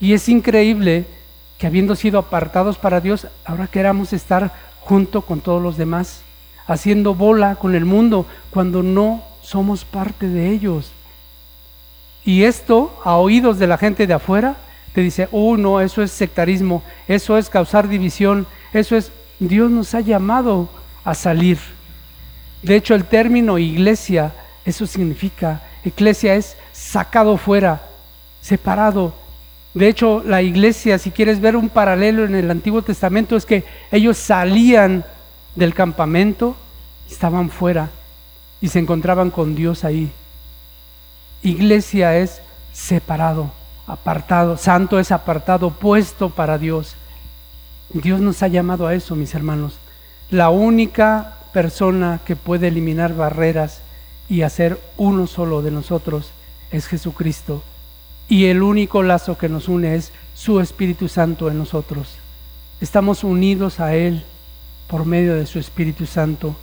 Y 0.00 0.12
es 0.12 0.28
increíble 0.28 1.06
que 1.58 1.66
habiendo 1.66 1.96
sido 1.96 2.18
apartados 2.18 2.78
para 2.78 3.00
Dios, 3.00 3.26
ahora 3.44 3.66
queramos 3.66 4.12
estar 4.12 4.52
junto 4.80 5.22
con 5.22 5.40
todos 5.40 5.62
los 5.62 5.76
demás, 5.76 6.22
haciendo 6.66 7.14
bola 7.14 7.56
con 7.56 7.74
el 7.74 7.84
mundo, 7.84 8.26
cuando 8.50 8.82
no 8.82 9.22
somos 9.42 9.84
parte 9.84 10.28
de 10.28 10.50
ellos. 10.50 10.92
Y 12.24 12.42
esto, 12.42 12.98
a 13.04 13.16
oídos 13.16 13.58
de 13.58 13.66
la 13.66 13.78
gente 13.78 14.06
de 14.06 14.14
afuera, 14.14 14.56
te 14.92 15.00
dice, 15.00 15.28
oh 15.30 15.56
no, 15.56 15.80
eso 15.80 16.02
es 16.02 16.10
sectarismo, 16.10 16.82
eso 17.06 17.36
es 17.36 17.48
causar 17.50 17.88
división, 17.88 18.46
eso 18.72 18.96
es, 18.96 19.12
Dios 19.38 19.70
nos 19.70 19.94
ha 19.94 20.00
llamado 20.00 20.68
a 21.04 21.14
salir. 21.14 21.58
De 22.62 22.76
hecho, 22.76 22.94
el 22.94 23.04
término 23.04 23.58
iglesia, 23.58 24.32
eso 24.64 24.86
significa, 24.86 25.62
iglesia 25.84 26.34
es 26.34 26.56
sacado 26.72 27.36
fuera, 27.36 27.82
separado. 28.40 29.14
De 29.76 29.88
hecho, 29.88 30.22
la 30.24 30.40
iglesia, 30.40 30.96
si 30.96 31.10
quieres 31.10 31.38
ver 31.38 31.54
un 31.54 31.68
paralelo 31.68 32.24
en 32.24 32.34
el 32.34 32.50
Antiguo 32.50 32.80
Testamento, 32.80 33.36
es 33.36 33.44
que 33.44 33.62
ellos 33.92 34.16
salían 34.16 35.04
del 35.54 35.74
campamento, 35.74 36.56
estaban 37.10 37.50
fuera 37.50 37.90
y 38.62 38.68
se 38.68 38.78
encontraban 38.78 39.30
con 39.30 39.54
Dios 39.54 39.84
ahí. 39.84 40.10
Iglesia 41.42 42.16
es 42.16 42.40
separado, 42.72 43.52
apartado, 43.86 44.56
santo 44.56 44.98
es 44.98 45.12
apartado, 45.12 45.68
puesto 45.68 46.30
para 46.30 46.56
Dios. 46.56 46.94
Dios 47.90 48.18
nos 48.18 48.42
ha 48.42 48.48
llamado 48.48 48.86
a 48.86 48.94
eso, 48.94 49.14
mis 49.14 49.34
hermanos. 49.34 49.76
La 50.30 50.48
única 50.48 51.36
persona 51.52 52.20
que 52.24 52.34
puede 52.34 52.68
eliminar 52.68 53.14
barreras 53.14 53.82
y 54.26 54.40
hacer 54.40 54.80
uno 54.96 55.26
solo 55.26 55.60
de 55.60 55.70
nosotros 55.70 56.30
es 56.70 56.86
Jesucristo. 56.86 57.62
Y 58.28 58.46
el 58.46 58.62
único 58.62 59.02
lazo 59.02 59.38
que 59.38 59.48
nos 59.48 59.68
une 59.68 59.94
es 59.94 60.12
su 60.34 60.60
Espíritu 60.60 61.08
Santo 61.08 61.50
en 61.50 61.58
nosotros. 61.58 62.16
Estamos 62.80 63.24
unidos 63.24 63.80
a 63.80 63.94
Él 63.94 64.24
por 64.88 65.06
medio 65.06 65.34
de 65.34 65.46
su 65.46 65.58
Espíritu 65.58 66.06
Santo. 66.06 66.56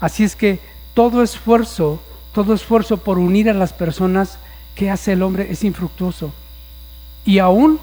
Así 0.00 0.24
es 0.24 0.36
que 0.36 0.58
todo 0.94 1.22
esfuerzo, 1.22 2.00
todo 2.34 2.54
esfuerzo 2.54 2.98
por 2.98 3.18
unir 3.18 3.48
a 3.48 3.54
las 3.54 3.72
personas 3.72 4.38
que 4.74 4.90
hace 4.90 5.12
el 5.12 5.22
hombre 5.22 5.50
es 5.50 5.64
infructuoso. 5.64 6.32
Y 7.24 7.38
aún 7.38 7.78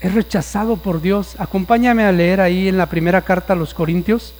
es 0.00 0.14
rechazado 0.14 0.76
por 0.76 1.00
Dios. 1.00 1.36
Acompáñame 1.38 2.04
a 2.04 2.12
leer 2.12 2.40
ahí 2.40 2.68
en 2.68 2.78
la 2.78 2.86
primera 2.86 3.22
carta 3.22 3.52
a 3.52 3.56
los 3.56 3.74
Corintios. 3.74 4.34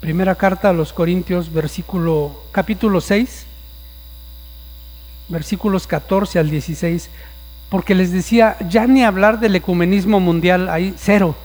Primera 0.00 0.36
carta 0.36 0.70
a 0.70 0.72
los 0.72 0.92
Corintios, 0.92 1.52
versículo 1.52 2.42
capítulo 2.52 3.00
6, 3.00 3.45
versículos 5.28 5.86
14 5.86 6.38
al 6.38 6.50
16, 6.50 7.10
porque 7.68 7.94
les 7.94 8.12
decía, 8.12 8.56
ya 8.68 8.86
ni 8.86 9.04
hablar 9.04 9.40
del 9.40 9.56
ecumenismo 9.56 10.20
mundial, 10.20 10.68
hay 10.68 10.94
cero 10.96 11.36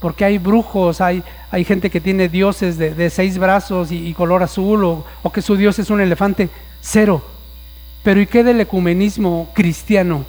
porque 0.00 0.24
hay 0.24 0.38
brujos, 0.38 1.00
hay, 1.00 1.22
hay 1.50 1.64
gente 1.64 1.90
que 1.90 2.00
tiene 2.00 2.28
dioses 2.28 2.78
de, 2.78 3.10
seis 3.10 3.38
brazos 3.38 3.92
y, 3.92 4.12
color 4.14 4.42
azul, 4.42 4.82
o, 4.84 5.32
que 5.32 5.42
su 5.42 5.56
dios 5.56 5.78
es 5.78 5.90
un 5.90 6.00
elefante, 6.00 6.48
cero. 6.80 7.22
Pero 8.02 8.20
¿y 8.20 8.26
qué 8.26 8.42
del 8.42 8.60
ecumenismo 8.60 9.50
cristiano? 9.54 10.24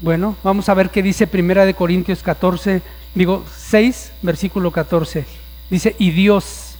Bueno, 0.00 0.34
vamos 0.42 0.68
a 0.68 0.74
ver 0.74 0.90
qué 0.90 1.02
dice 1.02 1.26
Primera 1.26 1.66
de 1.66 1.74
Corintios 1.74 2.22
14, 2.22 2.80
digo 3.14 3.44
6, 3.54 4.12
versículo 4.22 4.70
14. 4.70 5.26
Dice, 5.68 5.94
y 5.98 6.10
Dios, 6.10 6.76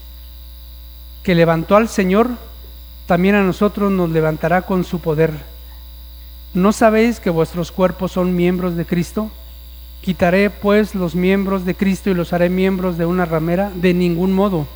que 1.23 1.35
levantó 1.35 1.77
al 1.77 1.89
Señor, 1.89 2.31
también 3.07 3.35
a 3.35 3.43
nosotros 3.43 3.93
nos 3.93 4.11
levantará 4.11 4.63
con 4.63 4.85
su 4.85 5.01
poder. 5.01 5.33
¿No 6.55 6.73
sabéis 6.73 7.21
que 7.21 7.31
vuestros 7.31 7.73
cuerpos 7.73 8.13
son 8.13 8.35
miembros 8.35 8.77
de 8.77 8.87
Cristo? 8.87 9.31
Quitaré 10.01 10.51
pues 10.51 10.95
los 10.95 11.15
miembros 11.15 11.65
de 11.65 11.75
Cristo 11.75 12.11
y 12.11 12.15
los 12.15 12.33
haré 12.33 12.49
miembros 12.49 12.97
de 12.97 13.07
una 13.07 13.25
ramera, 13.25 13.71
de 13.75 13.93
ningún 13.93 14.33
modo. 14.33 14.67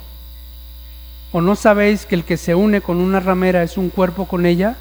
¿O 1.32 1.40
no 1.40 1.54
sabéis 1.54 2.06
que 2.06 2.14
el 2.14 2.24
que 2.24 2.36
se 2.36 2.54
une 2.54 2.80
con 2.80 2.98
una 2.98 3.20
ramera 3.20 3.62
es 3.62 3.76
un 3.76 3.90
cuerpo 3.90 4.26
con 4.26 4.46
ella? 4.46 4.76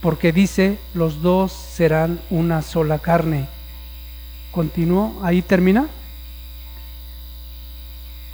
Porque 0.00 0.32
dice, 0.32 0.78
los 0.94 1.22
dos 1.22 1.52
serán 1.52 2.20
una 2.30 2.62
sola 2.62 2.98
carne. 2.98 3.46
Continúo, 4.50 5.20
ahí 5.22 5.42
termina. 5.42 5.86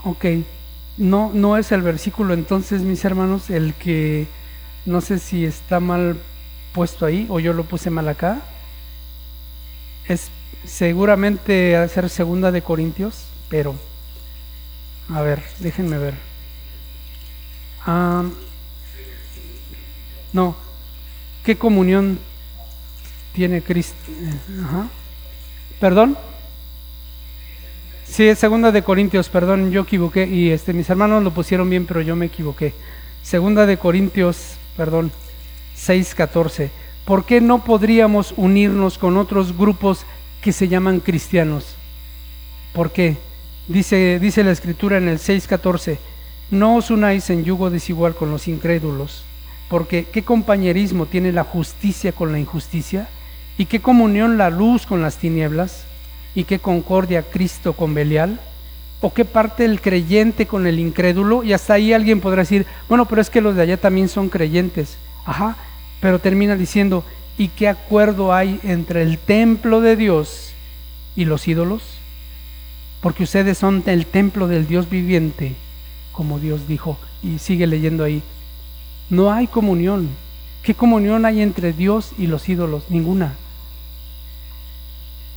Ok, 0.03 0.25
no, 0.97 1.31
no 1.33 1.57
es 1.57 1.71
el 1.71 1.81
versículo 1.81 2.33
entonces, 2.33 2.81
mis 2.81 3.03
hermanos, 3.05 3.49
el 3.49 3.73
que 3.73 4.27
no 4.85 5.01
sé 5.01 5.19
si 5.19 5.45
está 5.45 5.79
mal 5.79 6.17
puesto 6.73 7.05
ahí 7.05 7.25
o 7.29 7.39
yo 7.39 7.53
lo 7.53 7.63
puse 7.63 7.89
mal 7.89 8.07
acá. 8.09 8.41
Es 10.07 10.29
Seguramente 10.67 11.53
de 11.53 11.87
ser 11.87 12.09
segunda 12.09 12.51
de 12.51 12.61
Corintios, 12.61 13.23
pero 13.49 13.73
a 15.09 15.21
ver, 15.21 15.41
déjenme 15.59 15.97
ver. 15.97 16.15
no, 20.33 20.55
¿qué 21.45 21.57
comunión 21.57 22.19
tiene 23.33 23.61
Cristo? 23.61 23.95
Ajá. 24.65 24.89
¿Perdón? 25.79 26.17
Sí, 28.07 28.27
es 28.27 28.39
segunda 28.39 28.71
de 28.71 28.83
Corintios, 28.83 29.29
perdón, 29.29 29.71
yo 29.71 29.81
equivoqué 29.81 30.25
y 30.25 30.49
este 30.49 30.73
mis 30.73 30.89
hermanos 30.89 31.23
lo 31.23 31.31
pusieron 31.31 31.69
bien, 31.69 31.85
pero 31.85 32.01
yo 32.01 32.15
me 32.15 32.27
equivoqué. 32.27 32.73
Segunda 33.21 33.65
de 33.65 33.77
Corintios, 33.77 34.55
perdón, 34.75 35.11
6:14. 35.75 36.69
¿Por 37.05 37.25
qué 37.25 37.41
no 37.41 37.63
podríamos 37.63 38.33
unirnos 38.37 38.97
con 38.97 39.17
otros 39.17 39.55
grupos 39.55 40.05
que 40.41 40.53
se 40.53 40.67
llaman 40.67 40.99
cristianos. 40.99 41.75
¿Por 42.73 42.91
qué? 42.91 43.17
Dice, 43.67 44.19
dice 44.19 44.43
la 44.43 44.51
escritura 44.51 44.97
en 44.97 45.07
el 45.07 45.19
6.14, 45.19 45.97
no 46.51 46.77
os 46.77 46.89
unáis 46.89 47.29
en 47.29 47.43
yugo 47.43 47.69
desigual 47.69 48.15
con 48.15 48.31
los 48.31 48.47
incrédulos, 48.47 49.25
porque 49.67 50.05
¿qué 50.05 50.23
compañerismo 50.23 51.05
tiene 51.05 51.33
la 51.33 51.43
justicia 51.43 52.13
con 52.13 52.31
la 52.31 52.39
injusticia? 52.39 53.09
¿Y 53.57 53.65
qué 53.65 53.81
comunión 53.81 54.37
la 54.37 54.49
luz 54.49 54.85
con 54.85 55.01
las 55.01 55.17
tinieblas? 55.17 55.83
¿Y 56.37 56.43
qué 56.43 56.59
concordia 56.59 57.23
Cristo 57.23 57.73
con 57.73 57.95
Belial? 57.95 58.39
¿O 59.01 59.11
qué 59.11 59.25
parte 59.25 59.65
el 59.65 59.81
creyente 59.81 60.45
con 60.45 60.67
el 60.67 60.77
incrédulo? 60.77 61.43
Y 61.43 61.51
hasta 61.51 61.73
ahí 61.73 61.93
alguien 61.93 62.21
podrá 62.21 62.43
decir, 62.43 62.67
bueno, 62.87 63.05
pero 63.05 63.21
es 63.21 63.31
que 63.31 63.41
los 63.41 63.55
de 63.55 63.63
allá 63.63 63.77
también 63.77 64.07
son 64.07 64.29
creyentes. 64.29 64.97
Ajá, 65.25 65.57
pero 65.99 66.19
termina 66.19 66.55
diciendo, 66.55 67.03
¿Y 67.39 67.47
qué 67.47 67.67
acuerdo 67.67 68.35
hay 68.35 68.59
entre 68.61 69.01
el 69.01 69.17
templo 69.17 69.81
de 69.81 69.95
Dios 69.95 70.51
y 71.15 71.25
los 71.25 71.47
ídolos? 71.47 71.81
Porque 73.01 73.23
ustedes 73.23 73.57
son 73.57 73.81
el 73.87 74.05
templo 74.05 74.47
del 74.47 74.67
Dios 74.67 74.91
viviente, 74.91 75.55
como 76.11 76.37
Dios 76.37 76.67
dijo, 76.67 76.99
y 77.23 77.39
sigue 77.39 77.65
leyendo 77.65 78.03
ahí. 78.03 78.21
No 79.09 79.31
hay 79.31 79.47
comunión. 79.47 80.09
¿Qué 80.61 80.75
comunión 80.75 81.25
hay 81.25 81.41
entre 81.41 81.73
Dios 81.73 82.11
y 82.15 82.27
los 82.27 82.47
ídolos? 82.47 82.83
Ninguna. 82.89 83.33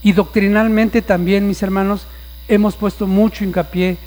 Y 0.02 0.12
doctrinalmente 0.12 1.02
también, 1.02 1.46
mis 1.46 1.62
hermanos, 1.62 2.06
hemos 2.48 2.74
puesto 2.74 3.06
mucho 3.06 3.44
hincapié. 3.44 3.98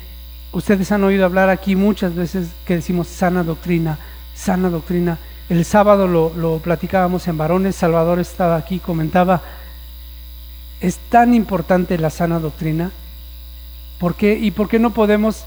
Ustedes 0.51 0.91
han 0.91 1.03
oído 1.03 1.25
hablar 1.25 1.49
aquí 1.49 1.75
muchas 1.75 2.15
veces 2.15 2.49
que 2.65 2.75
decimos 2.75 3.07
sana 3.07 3.43
doctrina, 3.43 3.99
sana 4.35 4.69
doctrina. 4.69 5.17
El 5.49 5.65
sábado 5.65 6.07
lo, 6.07 6.59
platicábamos 6.59 7.27
en 7.27 7.37
varones, 7.37 7.75
Salvador 7.75 8.19
estaba 8.19 8.55
aquí, 8.55 8.79
comentaba, 8.79 9.41
es 10.79 10.97
tan 11.09 11.33
importante 11.33 11.97
la 11.97 12.09
sana 12.09 12.39
doctrina, 12.39 12.91
¿por 13.99 14.15
qué? 14.15 14.37
¿Y 14.37 14.51
por 14.51 14.69
qué 14.69 14.79
no 14.79 14.91
podemos 14.91 15.45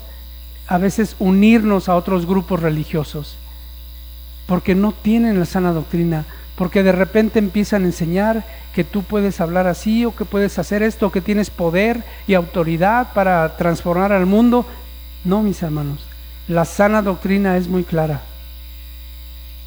a 0.67 0.79
veces 0.79 1.17
unirnos 1.19 1.89
a 1.89 1.97
otros 1.97 2.27
grupos 2.27 2.61
religiosos? 2.61 3.37
Porque 4.47 4.75
no 4.75 4.93
tienen 4.93 5.39
la 5.39 5.45
sana 5.45 5.73
doctrina, 5.73 6.25
porque 6.57 6.83
de 6.83 6.93
repente 6.93 7.39
empiezan 7.39 7.83
a 7.83 7.87
enseñar 7.87 8.45
que 8.75 8.83
tú 8.83 9.03
puedes 9.03 9.41
hablar 9.41 9.67
así 9.67 10.05
o 10.05 10.17
que 10.17 10.25
puedes 10.25 10.59
hacer 10.59 10.83
esto, 10.83 11.13
que 11.13 11.21
tienes 11.21 11.51
poder 11.51 12.03
y 12.27 12.35
autoridad 12.35 13.13
para 13.13 13.57
transformar 13.57 14.13
al 14.13 14.27
mundo. 14.27 14.67
No, 15.25 15.43
mis 15.43 15.63
hermanos, 15.63 16.01
la 16.49 16.65
sana 16.65 17.03
doctrina 17.03 17.57
es 17.57 17.69
muy 17.69 17.85
clara. 17.85 18.23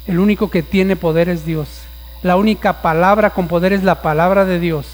El 0.06 0.18
único 0.18 0.50
que 0.50 0.62
tiene 0.62 0.96
poder 0.96 1.28
es 1.28 1.44
Dios. 1.44 1.68
La 2.22 2.36
única 2.36 2.82
palabra 2.82 3.30
con 3.30 3.48
poder 3.48 3.72
es 3.72 3.84
la 3.84 4.02
palabra 4.02 4.44
de 4.44 4.58
Dios. 4.58 4.86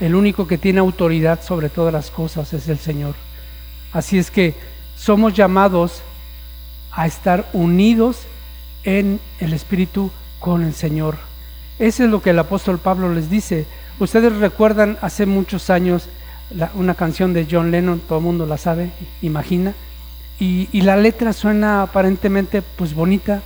El 0.00 0.14
único 0.16 0.46
que 0.46 0.58
tiene 0.58 0.80
autoridad 0.80 1.42
sobre 1.42 1.68
todas 1.68 1.92
las 1.92 2.10
cosas 2.10 2.52
es 2.52 2.68
el 2.68 2.78
Señor. 2.78 3.14
Así 3.92 4.18
es 4.18 4.30
que 4.30 4.54
somos 4.96 5.34
llamados 5.34 6.02
a 6.90 7.06
estar 7.06 7.48
unidos 7.52 8.22
en 8.82 9.20
el 9.38 9.52
Espíritu 9.52 10.10
con 10.44 10.62
el 10.62 10.74
Señor. 10.74 11.16
Eso 11.78 12.04
es 12.04 12.10
lo 12.10 12.20
que 12.20 12.28
el 12.28 12.38
apóstol 12.38 12.78
Pablo 12.78 13.08
les 13.14 13.30
dice. 13.30 13.64
Ustedes 13.98 14.30
recuerdan 14.36 14.98
hace 15.00 15.24
muchos 15.24 15.70
años 15.70 16.10
una 16.74 16.94
canción 16.94 17.32
de 17.32 17.46
John 17.50 17.70
Lennon, 17.70 18.00
todo 18.00 18.18
el 18.18 18.24
mundo 18.26 18.44
la 18.44 18.58
sabe, 18.58 18.90
imagina, 19.22 19.72
y, 20.38 20.68
y, 20.70 20.82
la 20.82 20.98
letra 20.98 21.32
suena 21.32 21.80
aparentemente 21.80 22.60
pues 22.60 22.92
bonita 22.92 23.40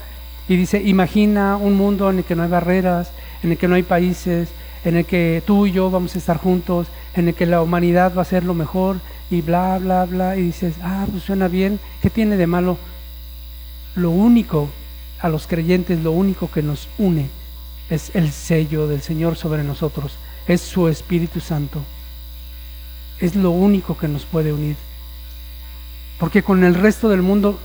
y 0.49 0.57
dice, 0.57 0.83
imagina 0.83 1.57
un 1.57 1.77
mundo 1.77 2.11
en 2.11 2.19
el 2.19 2.25
que 2.25 2.35
no 2.35 2.43
hay 2.43 2.49
barreras, 2.49 3.13
en 3.45 3.53
el 3.53 3.59
que 3.59 3.69
no 3.69 3.77
hay 3.77 3.85
países, 3.85 4.49
en 4.85 4.97
el 4.97 5.05
que 5.05 5.41
tú 5.47 5.67
y 5.67 5.73
yo 5.73 5.93
vamos 5.93 6.17
a 6.17 6.19
estar 6.19 6.39
juntos, 6.39 6.89
en 7.15 7.29
el 7.29 7.35
que 7.35 7.47
la 7.47 7.63
humanidad 7.63 8.13
va 8.19 8.23
a 8.23 8.25
ser 8.25 8.43
lo 8.43 8.55
mejor 8.55 8.97
y 9.31 9.41
bla, 9.41 9.79
bla, 9.79 10.05
bla, 10.05 10.37
y 10.37 10.43
dices, 10.43 10.75
ah, 10.83 11.07
pues 11.09 11.23
suena 11.23 11.47
bien, 11.47 11.79
¿qué 12.03 12.11
tiene 12.11 12.37
de 12.37 12.49
malo? 12.49 12.77
Lo 13.95 14.11
único, 14.11 14.69
a 15.21 15.29
los 15.29 15.47
creyentes, 15.47 16.01
lo 16.01 16.13
único 16.13 16.51
que 16.51 16.63
nos 16.63 16.89
une 16.99 17.29
es 17.91 18.15
el 18.15 18.31
sello 18.33 18.87
del 18.87 19.03
Señor 19.03 19.37
sobre 19.37 19.65
nosotros, 19.65 20.13
es 20.47 20.61
su 20.61 20.89
Espíritu 20.89 21.41
Santo. 21.41 21.83
Es 23.21 23.35
lo 23.35 23.51
único 23.51 23.97
que 23.97 24.09
nos 24.09 24.25
puede 24.25 24.53
unir. 24.53 24.77
Porque 26.19 26.43
con 26.43 26.65
el 26.65 26.75
resto 26.75 27.09
del 27.09 27.23
mundo 27.23 27.59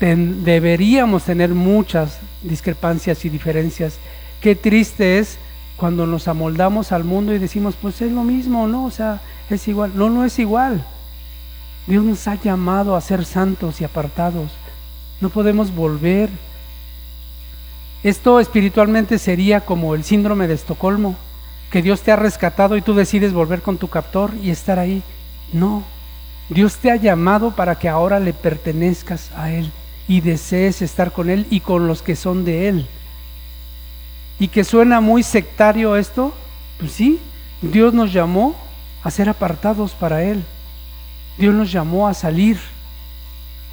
deberíamos 0.00 1.24
tener 1.24 1.50
muchas 1.50 2.18
discrepancias 2.42 3.24
y 3.24 3.28
diferencias. 3.28 3.98
Qué 4.40 4.54
triste 4.54 5.18
es 5.18 5.38
cuando 5.76 6.06
nos 6.06 6.28
amoldamos 6.28 6.92
al 6.92 7.04
mundo 7.04 7.34
y 7.34 7.38
decimos, 7.38 7.74
pues 7.80 8.00
es 8.00 8.12
lo 8.12 8.24
mismo, 8.24 8.66
¿no? 8.68 8.84
O 8.84 8.90
sea, 8.90 9.20
es 9.50 9.66
igual. 9.68 9.92
No, 9.94 10.10
no 10.10 10.24
es 10.24 10.38
igual. 10.38 10.84
Dios 11.86 12.04
nos 12.04 12.28
ha 12.28 12.34
llamado 12.34 12.94
a 12.94 13.00
ser 13.00 13.24
santos 13.24 13.80
y 13.80 13.84
apartados. 13.84 14.52
No 15.20 15.30
podemos 15.30 15.74
volver. 15.74 16.30
Esto 18.02 18.38
espiritualmente 18.38 19.18
sería 19.18 19.60
como 19.60 19.94
el 19.94 20.04
síndrome 20.04 20.46
de 20.46 20.54
Estocolmo, 20.54 21.16
que 21.70 21.82
Dios 21.82 22.02
te 22.02 22.12
ha 22.12 22.16
rescatado 22.16 22.76
y 22.76 22.82
tú 22.82 22.94
decides 22.94 23.32
volver 23.32 23.60
con 23.60 23.76
tu 23.76 23.88
captor 23.88 24.32
y 24.42 24.50
estar 24.50 24.78
ahí. 24.78 25.02
No, 25.52 25.82
Dios 26.48 26.76
te 26.76 26.90
ha 26.90 26.96
llamado 26.96 27.56
para 27.56 27.78
que 27.78 27.88
ahora 27.88 28.20
le 28.20 28.32
pertenezcas 28.32 29.30
a 29.36 29.50
Él 29.50 29.70
y 30.06 30.20
desees 30.20 30.80
estar 30.80 31.12
con 31.12 31.28
Él 31.28 31.46
y 31.50 31.60
con 31.60 31.86
los 31.86 32.02
que 32.02 32.16
son 32.16 32.44
de 32.44 32.68
Él. 32.68 32.86
Y 34.38 34.48
que 34.48 34.64
suena 34.64 35.00
muy 35.00 35.22
sectario 35.22 35.96
esto, 35.96 36.32
pues 36.78 36.92
sí, 36.92 37.20
Dios 37.60 37.92
nos 37.92 38.12
llamó 38.12 38.54
a 39.02 39.10
ser 39.10 39.28
apartados 39.28 39.92
para 39.92 40.22
Él. 40.22 40.44
Dios 41.36 41.54
nos 41.54 41.70
llamó 41.70 42.08
a 42.08 42.14
salir. 42.14 42.58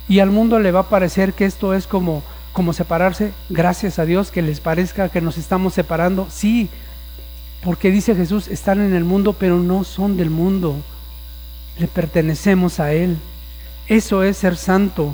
Y 0.07 0.19
al 0.19 0.31
mundo 0.31 0.59
le 0.59 0.71
va 0.71 0.81
a 0.81 0.89
parecer 0.89 1.33
que 1.33 1.45
esto 1.45 1.73
es 1.73 1.87
como, 1.87 2.23
como 2.55 2.71
separarse. 2.71 3.33
Gracias 3.49 3.99
a 3.99 4.05
Dios 4.05 4.31
que 4.31 4.41
les 4.41 4.61
parezca 4.61 5.09
que 5.09 5.19
nos 5.19 5.37
estamos 5.37 5.73
separando. 5.73 6.27
Sí, 6.31 6.69
porque 7.65 7.91
dice 7.91 8.15
Jesús, 8.15 8.47
están 8.47 8.79
en 8.79 8.95
el 8.95 9.03
mundo, 9.03 9.33
pero 9.33 9.59
no 9.59 9.83
son 9.83 10.15
del 10.15 10.29
mundo. 10.29 10.77
Le 11.77 11.87
pertenecemos 11.87 12.79
a 12.79 12.93
Él. 12.93 13.17
Eso 13.89 14.23
es 14.23 14.37
ser 14.37 14.55
santo. 14.55 15.13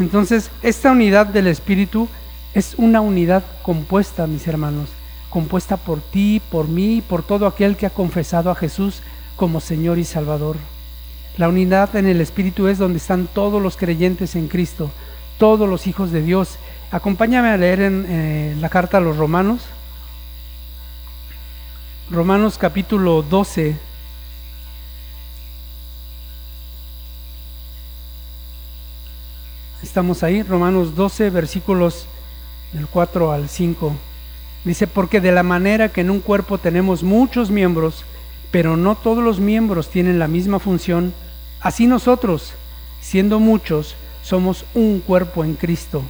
Entonces, 0.00 0.50
esta 0.64 0.90
unidad 0.90 1.28
del 1.28 1.46
Espíritu 1.46 2.08
es 2.54 2.74
una 2.76 3.00
unidad 3.00 3.44
compuesta, 3.62 4.26
mis 4.26 4.48
hermanos, 4.48 4.88
compuesta 5.30 5.76
por 5.76 6.00
ti, 6.00 6.42
por 6.50 6.66
mí, 6.66 7.04
por 7.08 7.22
todo 7.22 7.46
aquel 7.46 7.76
que 7.76 7.86
ha 7.86 7.90
confesado 7.90 8.50
a 8.50 8.56
Jesús 8.56 9.00
como 9.36 9.60
Señor 9.60 9.98
y 9.98 10.04
Salvador. 10.04 10.56
La 11.36 11.48
unidad 11.48 11.94
en 11.94 12.06
el 12.06 12.20
Espíritu 12.20 12.66
es 12.66 12.78
donde 12.78 12.98
están 12.98 13.28
todos 13.32 13.62
los 13.62 13.76
creyentes 13.76 14.34
en 14.34 14.48
Cristo, 14.48 14.90
todos 15.38 15.68
los 15.68 15.86
hijos 15.86 16.10
de 16.10 16.22
Dios. 16.22 16.58
Acompáñame 16.92 17.50
a 17.50 17.56
leer 17.56 17.80
en 17.82 18.06
eh, 18.08 18.56
la 18.58 18.68
carta 18.68 18.96
a 18.96 19.00
los 19.00 19.16
romanos, 19.16 19.60
Romanos 22.10 22.58
capítulo 22.58 23.22
12. 23.22 23.76
Estamos 29.84 30.24
ahí, 30.24 30.42
Romanos 30.42 30.96
12, 30.96 31.30
versículos 31.30 32.06
del 32.72 32.88
4 32.88 33.30
al 33.30 33.48
5. 33.48 33.92
Dice, 34.64 34.88
porque 34.88 35.20
de 35.20 35.30
la 35.30 35.44
manera 35.44 35.90
que 35.90 36.00
en 36.00 36.10
un 36.10 36.18
cuerpo 36.18 36.58
tenemos 36.58 37.04
muchos 37.04 37.52
miembros, 37.52 38.04
pero 38.50 38.76
no 38.76 38.96
todos 38.96 39.22
los 39.22 39.38
miembros 39.38 39.88
tienen 39.88 40.18
la 40.18 40.26
misma 40.26 40.58
función, 40.58 41.14
así 41.60 41.86
nosotros, 41.86 42.54
siendo 43.00 43.38
muchos, 43.38 43.94
somos 44.24 44.64
un 44.74 44.98
cuerpo 44.98 45.44
en 45.44 45.54
Cristo, 45.54 46.02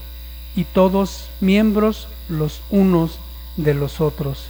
y 0.57 0.65
todos 0.65 1.29
miembros 1.41 2.09
los 2.29 2.61
unos 2.71 3.19
de 3.57 3.75
los 3.75 4.01
otros. 4.01 4.47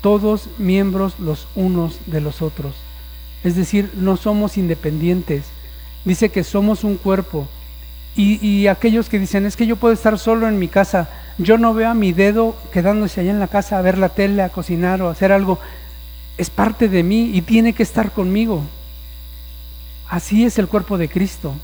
Todos 0.00 0.48
miembros 0.58 1.18
los 1.18 1.46
unos 1.54 1.98
de 2.06 2.20
los 2.20 2.42
otros. 2.42 2.74
Es 3.42 3.56
decir, 3.56 3.90
no 3.94 4.16
somos 4.16 4.56
independientes. 4.56 5.44
Dice 6.04 6.30
que 6.30 6.44
somos 6.44 6.84
un 6.84 6.96
cuerpo 6.96 7.48
y, 8.16 8.68
aquellos 8.68 9.08
que 9.08 9.18
dicen, 9.18 9.44
es 9.44 9.56
que 9.56 9.66
yo 9.66 9.74
puedo 9.74 9.92
estar 9.92 10.18
solo 10.20 10.46
en 10.46 10.58
mi 10.58 10.68
casa, 10.68 11.08
yo 11.36 11.58
no 11.58 11.74
veo 11.74 11.90
a 11.90 11.94
mi 11.94 12.12
dedo 12.12 12.56
quedándose 12.72 13.20
allá 13.20 13.32
en 13.32 13.40
la 13.40 13.48
casa 13.48 13.76
a 13.76 13.82
ver 13.82 13.98
la 13.98 14.10
tele, 14.10 14.42
a 14.42 14.50
cocinar 14.50 15.02
o 15.02 15.08
a 15.08 15.12
hacer 15.12 15.32
algo, 15.32 15.58
es 16.38 16.48
parte 16.48 16.88
de 16.88 17.02
mí 17.02 17.32
y 17.34 17.42
tiene 17.42 17.72
que 17.72 17.82
estar 17.82 18.12
conmigo. 18.12 18.62
Así 20.08 20.44
es 20.44 20.58
el 20.58 20.68
cuerpo 20.68 20.96
de 20.96 21.08
Cristo. 21.08 21.54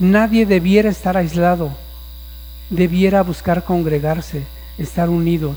Nadie 0.00 0.44
debiera 0.44 0.90
estar 0.90 1.16
aislado, 1.16 1.70
debiera 2.70 3.22
buscar 3.22 3.64
congregarse, 3.64 4.42
estar 4.78 5.08
unidos. 5.08 5.56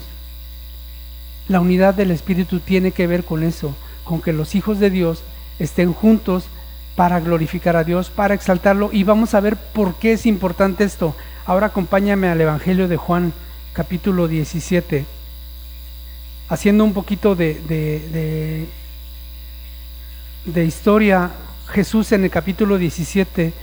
La 1.48 1.60
unidad 1.60 1.94
del 1.94 2.12
Espíritu 2.12 2.60
tiene 2.60 2.92
que 2.92 3.08
ver 3.08 3.24
con 3.24 3.44
eso, 3.44 3.76
con 4.04 4.22
que 4.22 4.34
los 4.34 4.56
hijos 4.56 4.80
de 4.80 4.90
Dios 4.90 5.24
estén 5.58 5.94
juntos 5.94 6.46
para 6.96 7.20
glorificar 7.20 7.76
a 7.76 7.84
Dios, 7.84 8.10
para 8.10 8.34
exaltarlo. 8.34 8.90
Y 8.92 9.04
vamos 9.04 9.34
a 9.34 9.40
ver 9.40 9.56
por 9.56 9.96
qué 9.96 10.14
es 10.14 10.26
importante 10.26 10.84
esto. 10.84 11.16
Ahora 11.46 11.68
acompáñame 11.68 12.28
al 12.28 12.42
Evangelio 12.42 12.88
de 12.88 12.98
Juan, 12.98 13.34
capítulo 13.74 14.28
17, 14.28 15.06
haciendo 16.50 16.84
un 16.84 16.94
poquito 16.94 17.36
de, 17.36 17.56
de, 17.68 18.68
de, 20.46 20.66
historia. 20.66 21.32
Jesús 21.68 22.12
en 22.12 22.24
el 22.24 22.32
capítulo 22.32 22.78
17 22.78 23.54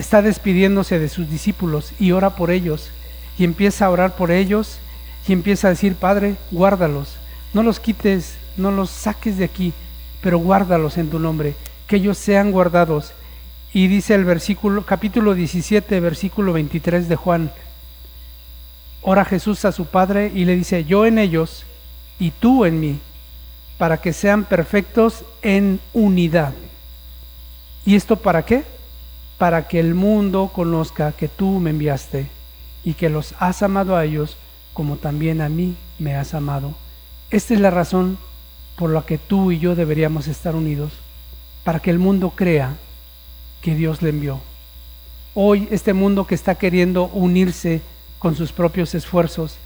está 0.00 0.22
despidiéndose 0.22 0.98
de 0.98 1.10
sus 1.10 1.30
discípulos 1.30 1.92
y 2.00 2.12
ora 2.12 2.30
por 2.30 2.50
ellos. 2.50 2.90
Y 3.38 3.44
empieza 3.44 3.86
a 3.86 3.90
orar 3.90 4.16
por 4.16 4.30
ellos 4.30 4.78
y 5.28 5.32
empieza 5.32 5.68
a 5.68 5.70
decir, 5.70 5.94
Padre, 5.94 6.36
guárdalos, 6.50 7.16
no 7.52 7.62
los 7.62 7.80
quites, 7.80 8.34
no 8.56 8.70
los 8.70 8.90
saques 8.90 9.36
de 9.36 9.44
aquí, 9.44 9.72
pero 10.22 10.38
guárdalos 10.38 10.96
en 10.96 11.10
tu 11.10 11.18
nombre 11.18 11.54
que 11.86 11.96
ellos 11.96 12.16
sean 12.18 12.50
guardados. 12.50 13.12
Y 13.72 13.88
dice 13.88 14.14
el 14.14 14.24
versículo, 14.24 14.84
capítulo 14.86 15.34
17, 15.34 16.00
versículo 16.00 16.54
23 16.54 17.08
de 17.08 17.16
Juan, 17.16 17.52
ora 19.02 19.24
Jesús 19.24 19.64
a 19.64 19.72
su 19.72 19.86
Padre 19.86 20.32
y 20.34 20.44
le 20.44 20.56
dice, 20.56 20.84
yo 20.84 21.04
en 21.04 21.18
ellos 21.18 21.64
y 22.18 22.30
tú 22.30 22.64
en 22.64 22.80
mí, 22.80 22.98
para 23.76 23.98
que 23.98 24.12
sean 24.12 24.44
perfectos 24.44 25.24
en 25.42 25.78
unidad. 25.92 26.54
¿Y 27.84 27.96
esto 27.96 28.16
para 28.16 28.44
qué? 28.44 28.64
Para 29.40 29.68
que 29.68 29.80
el 29.80 29.94
mundo 29.94 30.50
conozca 30.54 31.12
que 31.12 31.26
tú 31.26 31.60
me 31.60 31.70
enviaste 31.70 32.26
y 32.84 32.92
que 32.92 33.08
los 33.08 33.34
has 33.38 33.62
amado 33.62 33.96
a 33.96 34.04
ellos 34.04 34.36
como 34.74 34.96
también 34.96 35.40
a 35.40 35.48
mí 35.48 35.76
me 35.98 36.14
has 36.14 36.34
amado. 36.34 36.74
Esta 37.30 37.54
es 37.54 37.60
la 37.60 37.70
razón 37.70 38.18
por 38.76 38.90
la 38.90 39.00
que 39.06 39.16
tú 39.16 39.50
y 39.50 39.58
yo 39.58 39.74
deberíamos 39.74 40.28
estar 40.28 40.54
unidos 40.54 40.92
para 41.64 41.80
que 41.80 41.88
el 41.88 41.98
mundo 41.98 42.34
crea 42.36 42.76
que 43.62 43.74
Dios 43.74 44.02
le 44.02 44.10
envió. 44.10 44.40
Hoy 45.32 45.68
este 45.70 45.94
mundo 45.94 46.26
que 46.26 46.34
está 46.34 46.56
queriendo 46.56 47.06
unirse 47.06 47.80
con 48.18 48.36
sus 48.36 48.52
propios 48.52 48.94
esfuerzos 48.94 49.56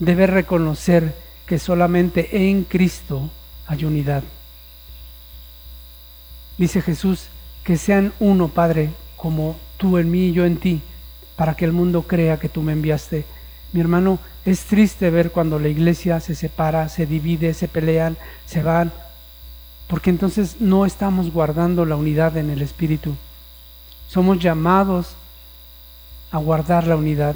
debe 0.00 0.26
reconocer 0.26 1.16
que 1.46 1.58
solamente 1.58 2.50
en 2.50 2.64
Cristo 2.64 3.30
hay 3.66 3.86
unidad. 3.86 4.22
Dice 6.58 6.82
Jesús, 6.82 7.28
que 7.64 7.78
sean 7.78 8.12
uno, 8.20 8.48
Padre, 8.48 8.90
como 9.24 9.56
tú 9.78 9.96
en 9.96 10.10
mí 10.10 10.26
y 10.26 10.32
yo 10.34 10.44
en 10.44 10.58
ti, 10.58 10.82
para 11.34 11.54
que 11.54 11.64
el 11.64 11.72
mundo 11.72 12.02
crea 12.02 12.38
que 12.38 12.50
tú 12.50 12.60
me 12.60 12.72
enviaste. 12.74 13.24
Mi 13.72 13.80
hermano, 13.80 14.18
es 14.44 14.64
triste 14.64 15.08
ver 15.08 15.30
cuando 15.30 15.58
la 15.58 15.68
iglesia 15.68 16.20
se 16.20 16.34
separa, 16.34 16.90
se 16.90 17.06
divide, 17.06 17.54
se 17.54 17.66
pelean, 17.66 18.18
se 18.44 18.62
van, 18.62 18.92
porque 19.88 20.10
entonces 20.10 20.56
no 20.60 20.84
estamos 20.84 21.32
guardando 21.32 21.86
la 21.86 21.96
unidad 21.96 22.36
en 22.36 22.50
el 22.50 22.60
Espíritu. 22.60 23.16
Somos 24.08 24.40
llamados 24.40 25.14
a 26.30 26.36
guardar 26.36 26.86
la 26.86 26.96
unidad. 26.96 27.34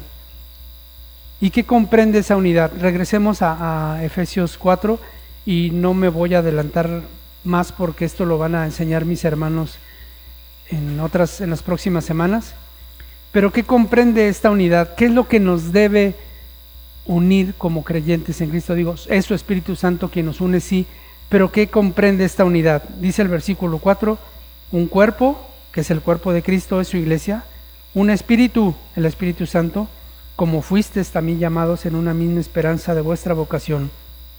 ¿Y 1.41 1.49
qué 1.49 1.65
comprende 1.65 2.19
esa 2.19 2.37
unidad? 2.37 2.71
Regresemos 2.79 3.39
a, 3.41 3.97
Efesios 4.03 4.59
4 4.59 4.99
y 5.43 5.71
no 5.71 5.95
me 5.95 6.09
voy 6.09 6.35
a 6.35 6.39
adelantar 6.39 7.01
más 7.43 7.71
porque 7.71 8.05
esto 8.05 8.25
lo 8.25 8.37
van 8.37 8.53
a 8.53 8.65
enseñar 8.65 9.05
mis 9.05 9.25
hermanos 9.25 9.79
en 10.69 10.99
otras, 10.99 11.41
en 11.41 11.49
las 11.49 11.63
próximas 11.63 12.05
semanas. 12.05 12.53
Pero 13.31 13.51
¿qué 13.51 13.63
comprende 13.63 14.27
esta 14.27 14.49
unidad? 14.49 14.95
¿Qué 14.95 15.05
es 15.05 15.11
lo 15.11 15.27
que 15.27 15.39
nos 15.39 15.71
debe 15.71 16.15
unir 17.05 17.53
como 17.57 17.83
creyentes 17.83 18.41
en 18.41 18.49
Cristo? 18.49 18.73
Digo, 18.73 18.95
es 19.07 19.25
su 19.25 19.33
Espíritu 19.33 19.75
Santo 19.75 20.09
quien 20.09 20.25
nos 20.25 20.41
une, 20.41 20.59
sí, 20.59 20.87
pero 21.29 21.51
¿qué 21.51 21.67
comprende 21.67 22.25
esta 22.25 22.43
unidad? 22.43 22.83
Dice 22.99 23.21
el 23.21 23.27
versículo 23.27 23.77
4, 23.77 24.17
un 24.71 24.87
cuerpo, 24.87 25.39
que 25.71 25.81
es 25.81 25.91
el 25.91 26.01
cuerpo 26.01 26.33
de 26.33 26.41
Cristo, 26.41 26.81
es 26.81 26.87
su 26.87 26.97
iglesia, 26.97 27.43
un 27.93 28.09
espíritu, 28.09 28.75
el 28.95 29.05
Espíritu 29.05 29.45
Santo, 29.45 29.87
como 30.35 30.61
fuisteis 30.61 31.09
también 31.09 31.39
llamados 31.39 31.85
en 31.85 31.95
una 31.95 32.13
misma 32.13 32.39
esperanza 32.39 32.95
de 32.95 33.01
vuestra 33.01 33.33
vocación, 33.33 33.91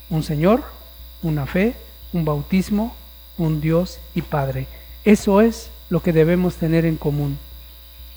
un 0.09 0.23
Señor, 0.23 0.62
una 1.23 1.47
fe, 1.47 1.75
un 2.12 2.25
bautismo, 2.25 2.95
un 3.38 3.61
Dios 3.61 3.99
y 4.14 4.23
Padre. 4.23 4.66
Eso 5.05 5.40
es 5.40 5.71
lo 5.90 6.00
que 6.00 6.12
debemos 6.12 6.55
tener 6.55 6.87
en 6.87 6.96
común. 6.96 7.37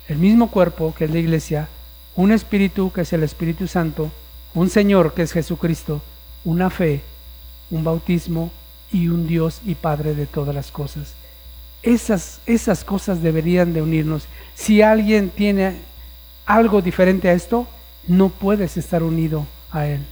El 0.08 0.18
mismo 0.18 0.50
cuerpo 0.50 0.94
que 0.96 1.06
es 1.06 1.12
la 1.12 1.20
iglesia, 1.20 1.68
un 2.16 2.32
espíritu 2.32 2.92
que 2.92 3.02
es 3.02 3.12
el 3.14 3.24
Espíritu 3.24 3.68
Santo, 3.68 4.12
un 4.54 4.70
Señor 4.70 5.14
que 5.14 5.24
es 5.24 5.34
Jesucristo, 5.34 6.02
una 6.46 6.70
fe, 6.70 7.02
un 7.72 7.84
bautismo 7.84 8.52
y 8.92 9.08
un 9.08 9.28
Dios 9.28 9.62
y 9.66 9.76
Padre 9.76 10.14
de 10.14 10.28
todas 10.28 10.54
las 10.54 10.72
cosas. 10.72 11.14
Esas, 11.82 12.40
esas 12.46 12.84
cosas 12.84 13.22
deberían 13.22 13.74
de 13.74 13.82
unirnos. 13.82 14.26
Si 14.56 14.82
alguien 14.82 15.30
tiene 15.30 15.78
algo 16.46 16.82
diferente 16.82 17.30
a 17.30 17.34
esto, 17.34 17.68
no 18.08 18.30
puedes 18.30 18.78
estar 18.78 19.02
unido 19.02 19.48
a 19.72 19.88
Él. 19.88 20.06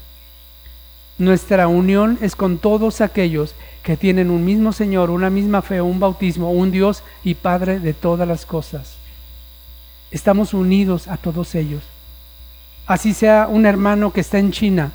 Nuestra 1.21 1.67
unión 1.67 2.17
es 2.19 2.35
con 2.35 2.57
todos 2.57 2.99
aquellos 2.99 3.53
que 3.83 3.95
tienen 3.95 4.31
un 4.31 4.43
mismo 4.43 4.73
Señor, 4.73 5.11
una 5.11 5.29
misma 5.29 5.61
fe, 5.61 5.79
un 5.79 5.99
bautismo, 5.99 6.51
un 6.51 6.71
Dios 6.71 7.03
y 7.23 7.35
Padre 7.35 7.79
de 7.79 7.93
todas 7.93 8.27
las 8.27 8.43
cosas. 8.43 8.95
Estamos 10.09 10.55
unidos 10.55 11.07
a 11.07 11.17
todos 11.17 11.53
ellos. 11.53 11.83
Así 12.87 13.13
sea 13.13 13.47
un 13.47 13.67
hermano 13.67 14.11
que 14.11 14.21
está 14.21 14.39
en 14.39 14.51
China, 14.51 14.93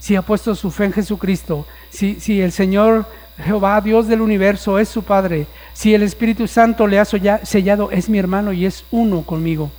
si 0.00 0.16
ha 0.16 0.20
puesto 0.20 0.54
su 0.54 0.70
fe 0.70 0.84
en 0.84 0.92
Jesucristo, 0.92 1.66
si, 1.88 2.42
el 2.42 2.52
Señor 2.52 3.06
Jehová, 3.42 3.80
Dios 3.80 4.06
del 4.06 4.20
universo, 4.20 4.78
es 4.78 4.90
su 4.90 5.02
Padre, 5.02 5.46
si 5.72 5.94
el 5.94 6.02
Espíritu 6.02 6.46
Santo 6.46 6.86
le 6.86 6.98
ha 6.98 7.06
sellado, 7.06 7.90
es 7.90 8.10
mi 8.10 8.18
hermano 8.18 8.52
y 8.52 8.66
es 8.66 8.84
uno 8.90 9.22
conmigo, 9.22 9.70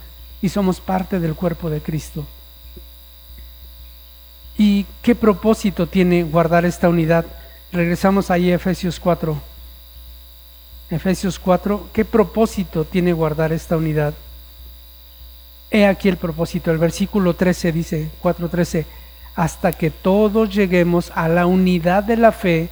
y 0.42 0.50
somos 0.50 0.80
parte 0.80 1.20
del 1.20 1.36
cuerpo 1.36 1.70
de 1.70 1.80
Cristo. 1.80 2.26
¿Y 4.60 4.86
qué 5.02 5.16
propósito 5.16 5.88
tiene 5.88 6.24
guardar 6.24 6.66
esta 6.66 6.90
unidad? 6.90 7.26
Regresamos 7.72 8.30
ahí 8.30 8.52
a 8.52 8.56
Efesios 8.56 9.00
4. 9.00 9.42
Efesios 10.90 11.40
4, 11.40 11.88
¿qué 11.94 12.04
propósito 12.04 12.84
tiene 12.84 13.14
guardar 13.14 13.54
esta 13.54 13.78
unidad? 13.78 14.14
He 15.72 15.86
aquí 15.86 16.10
el 16.10 16.18
propósito. 16.18 16.72
El 16.72 16.78
versículo 16.78 17.38
13 17.38 17.72
dice, 17.72 18.10
4.13, 18.22 18.84
hasta 19.34 19.72
que 19.72 19.92
todos 19.92 20.54
lleguemos 20.54 21.14
a 21.16 21.30
la 21.30 21.46
unidad 21.46 22.04
de 22.04 22.18
la 22.18 22.34
fe 22.34 22.68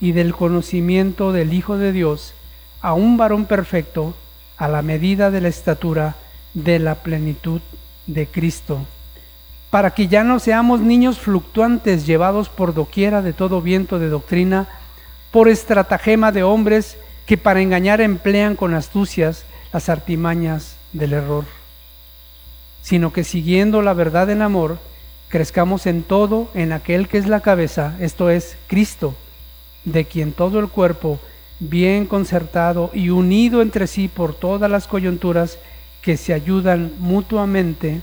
y 0.00 0.12
del 0.12 0.34
conocimiento 0.34 1.32
del 1.32 1.52
Hijo 1.52 1.76
de 1.76 1.92
Dios, 1.92 2.32
a 2.80 2.94
un 2.94 3.18
varón 3.18 3.44
perfecto, 3.44 4.14
a 4.56 4.66
la 4.66 4.80
medida 4.80 5.30
de 5.30 5.42
la 5.42 5.48
estatura 5.48 6.16
de 6.54 6.78
la 6.78 6.94
plenitud 6.94 7.60
de 8.06 8.26
Cristo 8.26 8.86
para 9.70 9.92
que 9.92 10.08
ya 10.08 10.24
no 10.24 10.38
seamos 10.38 10.80
niños 10.80 11.18
fluctuantes 11.18 12.06
llevados 12.06 12.48
por 12.48 12.74
doquiera 12.74 13.22
de 13.22 13.32
todo 13.32 13.60
viento 13.60 13.98
de 13.98 14.08
doctrina, 14.08 14.66
por 15.30 15.48
estratagema 15.48 16.32
de 16.32 16.42
hombres 16.42 16.96
que 17.26 17.36
para 17.36 17.60
engañar 17.60 18.00
emplean 18.00 18.56
con 18.56 18.74
astucias 18.74 19.44
las 19.72 19.88
artimañas 19.90 20.76
del 20.92 21.12
error, 21.12 21.44
sino 22.80 23.12
que 23.12 23.24
siguiendo 23.24 23.82
la 23.82 23.92
verdad 23.92 24.30
en 24.30 24.40
amor, 24.40 24.78
crezcamos 25.28 25.86
en 25.86 26.02
todo 26.02 26.48
en 26.54 26.72
aquel 26.72 27.06
que 27.08 27.18
es 27.18 27.26
la 27.26 27.40
cabeza, 27.40 27.94
esto 28.00 28.30
es 28.30 28.56
Cristo, 28.66 29.14
de 29.84 30.06
quien 30.06 30.32
todo 30.32 30.58
el 30.58 30.68
cuerpo, 30.68 31.20
bien 31.60 32.06
concertado 32.06 32.90
y 32.94 33.10
unido 33.10 33.60
entre 33.60 33.86
sí 33.86 34.08
por 34.08 34.34
todas 34.34 34.70
las 34.70 34.86
coyunturas 34.86 35.58
que 36.00 36.16
se 36.16 36.32
ayudan 36.32 36.92
mutuamente, 36.98 38.00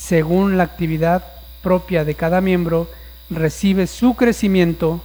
según 0.00 0.56
la 0.56 0.64
actividad 0.64 1.24
propia 1.62 2.04
de 2.06 2.14
cada 2.14 2.40
miembro, 2.40 2.88
recibe 3.28 3.86
su 3.86 4.16
crecimiento, 4.16 5.02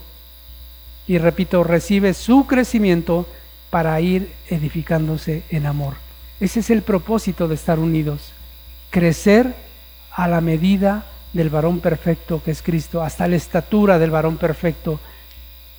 y 1.06 1.18
repito, 1.18 1.64
recibe 1.64 2.14
su 2.14 2.48
crecimiento 2.48 3.28
para 3.70 4.00
ir 4.00 4.34
edificándose 4.50 5.44
en 5.50 5.66
amor. 5.66 5.96
Ese 6.40 6.62
es 6.62 6.70
el 6.70 6.82
propósito 6.82 7.50
de 7.50 7.56
estar 7.56 7.78
unidos, 7.78 8.32
crecer 8.90 9.54
a 10.12 10.30
la 10.30 10.40
medida 10.40 11.06
del 11.34 11.50
varón 11.50 11.82
perfecto 11.82 12.42
que 12.44 12.52
es 12.52 12.62
Cristo, 12.62 13.04
hasta 13.04 13.28
la 13.28 13.36
estatura 13.36 14.00
del 14.00 14.12
varón 14.12 14.38
perfecto. 14.38 15.02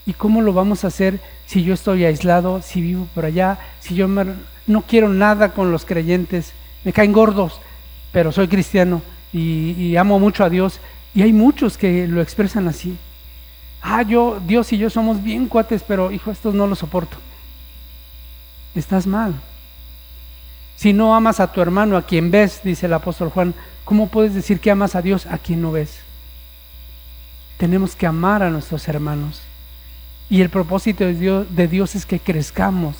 ¿Y 0.04 0.12
cómo 0.12 0.42
lo 0.42 0.52
vamos 0.52 0.84
a 0.84 0.88
hacer 0.88 1.20
si 1.46 1.64
yo 1.64 1.72
estoy 1.72 2.04
aislado, 2.04 2.60
si 2.60 2.82
vivo 2.82 3.08
por 3.14 3.24
allá, 3.24 3.58
si 3.80 3.94
yo 3.94 4.06
no 4.08 4.82
quiero 4.82 5.08
nada 5.08 5.52
con 5.52 5.72
los 5.72 5.86
creyentes, 5.86 6.52
me 6.84 6.92
caen 6.92 7.12
gordos? 7.12 7.60
Pero 8.12 8.32
soy 8.32 8.48
cristiano 8.48 9.02
y, 9.32 9.96
amo 9.96 10.18
mucho 10.18 10.44
a 10.44 10.50
Dios. 10.50 10.80
Y 11.14 11.22
hay 11.22 11.32
muchos 11.32 11.78
que 11.78 12.06
lo 12.06 12.20
expresan 12.20 12.68
así. 12.68 12.96
Ah, 13.82 14.02
yo, 14.02 14.40
Dios 14.46 14.72
y 14.72 14.78
yo 14.78 14.90
somos 14.90 15.22
bien 15.22 15.48
cuates, 15.48 15.82
pero 15.82 16.10
hijo, 16.10 16.30
estos 16.30 16.54
no 16.54 16.66
lo 16.66 16.74
soporto. 16.74 17.16
Estás 18.74 19.06
mal. 19.06 19.34
Si 20.76 20.92
no 20.92 21.14
amas 21.14 21.40
a 21.40 21.52
tu 21.52 21.60
hermano, 21.60 21.96
a 21.96 22.02
quien 22.02 22.30
ves, 22.30 22.60
dice 22.62 22.86
el 22.86 22.92
apóstol 22.92 23.30
Juan, 23.30 23.54
¿cómo 23.84 24.08
puedes 24.08 24.34
decir 24.34 24.60
que 24.60 24.70
amas 24.70 24.94
a 24.94 25.02
Dios 25.02 25.26
a 25.26 25.38
quien 25.38 25.62
no 25.62 25.72
ves? 25.72 26.00
Tenemos 27.56 27.96
que 27.96 28.06
amar 28.06 28.42
a 28.42 28.50
nuestros 28.50 28.86
hermanos. 28.88 29.40
Y 30.28 30.42
el 30.42 30.50
propósito 30.50 31.04
de 31.04 31.14
Dios, 31.14 31.46
de 31.54 31.68
Dios 31.68 31.94
es 31.94 32.04
que 32.04 32.18
crezcamos 32.18 32.96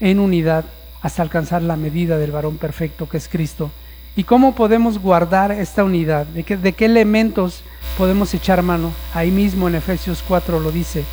en 0.00 0.20
unidad 0.20 0.64
hasta 1.02 1.22
alcanzar 1.22 1.60
la 1.60 1.76
medida 1.76 2.16
del 2.16 2.32
varón 2.32 2.56
perfecto 2.56 3.08
que 3.08 3.18
es 3.18 3.28
Cristo. 3.28 3.70
¿Y 4.16 4.22
cómo 4.22 4.54
podemos 4.54 4.98
guardar 4.98 5.50
esta 5.50 5.82
unidad? 5.82 6.26
¿De 6.26 6.44
qué, 6.44 6.56
¿De 6.56 6.72
qué, 6.72 6.84
elementos 6.84 7.62
podemos 7.98 8.32
echar 8.32 8.62
mano? 8.62 8.92
Ahí 9.12 9.32
mismo 9.32 9.66
en 9.66 9.74
Efesios 9.74 10.22
4 10.28 10.60
lo 10.60 10.70
dice. 10.70 11.04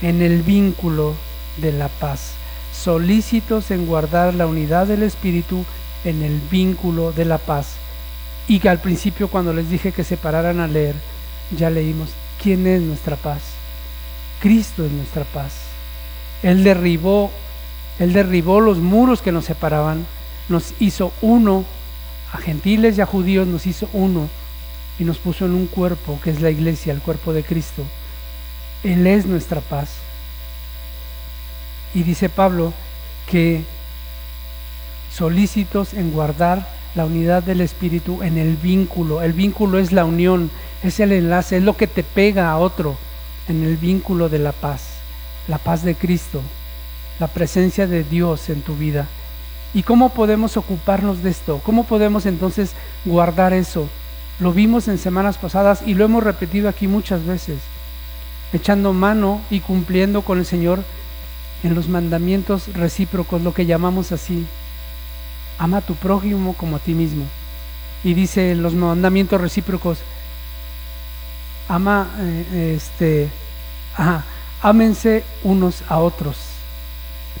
En 0.00 0.22
el 0.22 0.42
vínculo 0.42 1.14
de 1.58 1.72
la 1.72 1.88
paz. 1.88 2.32
Solícitos 2.72 3.70
en 3.70 3.86
guardar 3.86 4.32
la 4.32 4.46
unidad 4.46 4.86
del 4.86 5.02
Espíritu 5.02 5.66
en 6.06 6.22
el 6.22 6.40
vínculo 6.50 7.12
de 7.12 7.26
la 7.26 7.36
paz. 7.36 7.74
Y 8.48 8.60
que 8.60 8.70
al 8.70 8.78
principio 8.78 9.28
cuando 9.28 9.52
les 9.52 9.68
dije 9.68 9.92
que 9.92 10.02
se 10.02 10.16
pararan 10.16 10.60
a 10.60 10.66
leer, 10.66 10.94
ya 11.54 11.68
leímos, 11.68 12.08
¿quién 12.42 12.66
es 12.66 12.80
nuestra 12.80 13.16
paz? 13.16 13.42
Cristo 14.40 14.86
es 14.86 14.92
nuestra 14.92 15.24
paz. 15.24 15.52
Él 16.42 16.64
derribó, 16.64 17.30
Él 17.98 18.14
derribó 18.14 18.62
los 18.62 18.78
muros 18.78 19.20
que 19.20 19.30
nos 19.30 19.44
separaban 19.44 20.06
nos 20.50 20.74
hizo 20.80 21.12
uno, 21.22 21.64
a 22.32 22.38
gentiles 22.38 22.98
y 22.98 23.00
a 23.00 23.06
judíos 23.06 23.46
nos 23.46 23.66
hizo 23.66 23.88
uno 23.92 24.28
y 24.98 25.04
nos 25.04 25.18
puso 25.18 25.46
en 25.46 25.54
un 25.54 25.66
cuerpo 25.66 26.20
que 26.22 26.30
es 26.30 26.40
la 26.40 26.50
iglesia, 26.50 26.92
el 26.92 27.00
cuerpo 27.00 27.32
de 27.32 27.42
Cristo. 27.42 27.84
Él 28.84 29.06
es 29.06 29.26
nuestra 29.26 29.60
paz. 29.60 29.90
Y 31.94 32.02
dice 32.02 32.28
Pablo 32.28 32.72
que 33.28 33.64
solícitos 35.12 35.94
en 35.94 36.12
guardar 36.12 36.68
la 36.94 37.04
unidad 37.04 37.42
del 37.42 37.60
Espíritu 37.60 38.22
en 38.22 38.38
el 38.38 38.56
vínculo. 38.56 39.22
El 39.22 39.32
vínculo 39.32 39.78
es 39.78 39.92
la 39.92 40.04
unión, 40.04 40.50
es 40.82 41.00
el 41.00 41.12
enlace, 41.12 41.58
es 41.58 41.62
lo 41.62 41.76
que 41.76 41.86
te 41.86 42.02
pega 42.02 42.50
a 42.50 42.58
otro 42.58 42.96
en 43.48 43.64
el 43.64 43.76
vínculo 43.76 44.28
de 44.28 44.38
la 44.38 44.52
paz, 44.52 44.82
la 45.48 45.58
paz 45.58 45.82
de 45.84 45.94
Cristo, 45.94 46.40
la 47.18 47.28
presencia 47.28 47.86
de 47.86 48.04
Dios 48.04 48.48
en 48.50 48.62
tu 48.62 48.74
vida. 48.76 49.08
¿Y 49.72 49.84
cómo 49.84 50.08
podemos 50.08 50.56
ocuparnos 50.56 51.22
de 51.22 51.30
esto? 51.30 51.60
¿Cómo 51.64 51.84
podemos 51.84 52.26
entonces 52.26 52.72
guardar 53.04 53.52
eso? 53.52 53.88
Lo 54.40 54.52
vimos 54.52 54.88
en 54.88 54.98
semanas 54.98 55.38
pasadas 55.38 55.82
y 55.86 55.94
lo 55.94 56.04
hemos 56.04 56.24
repetido 56.24 56.68
aquí 56.68 56.88
muchas 56.88 57.24
veces, 57.24 57.58
echando 58.52 58.92
mano 58.92 59.40
y 59.48 59.60
cumpliendo 59.60 60.22
con 60.22 60.38
el 60.38 60.46
Señor 60.46 60.82
en 61.62 61.74
los 61.74 61.88
mandamientos 61.88 62.72
recíprocos, 62.74 63.42
lo 63.42 63.54
que 63.54 63.66
llamamos 63.66 64.10
así. 64.12 64.46
Ama 65.58 65.78
a 65.78 65.82
tu 65.82 65.94
prójimo 65.94 66.54
como 66.54 66.76
a 66.76 66.80
ti 66.80 66.94
mismo. 66.94 67.24
Y 68.02 68.14
dice 68.14 68.50
en 68.50 68.62
los 68.62 68.74
mandamientos 68.74 69.40
recíprocos, 69.40 69.98
ama, 71.68 72.08
eh, 72.18 72.74
este, 72.76 73.28
ámense 74.62 75.22
unos 75.44 75.84
a 75.88 75.98
otros, 75.98 76.38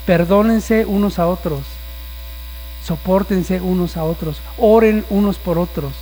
perdónense 0.06 0.84
unos 0.84 1.18
a 1.18 1.26
otros 1.26 1.79
Sopórtense 2.90 3.60
unos 3.60 3.96
a 3.96 4.02
otros, 4.02 4.38
oren 4.58 5.04
unos 5.10 5.38
por 5.38 5.60
otros. 5.60 5.92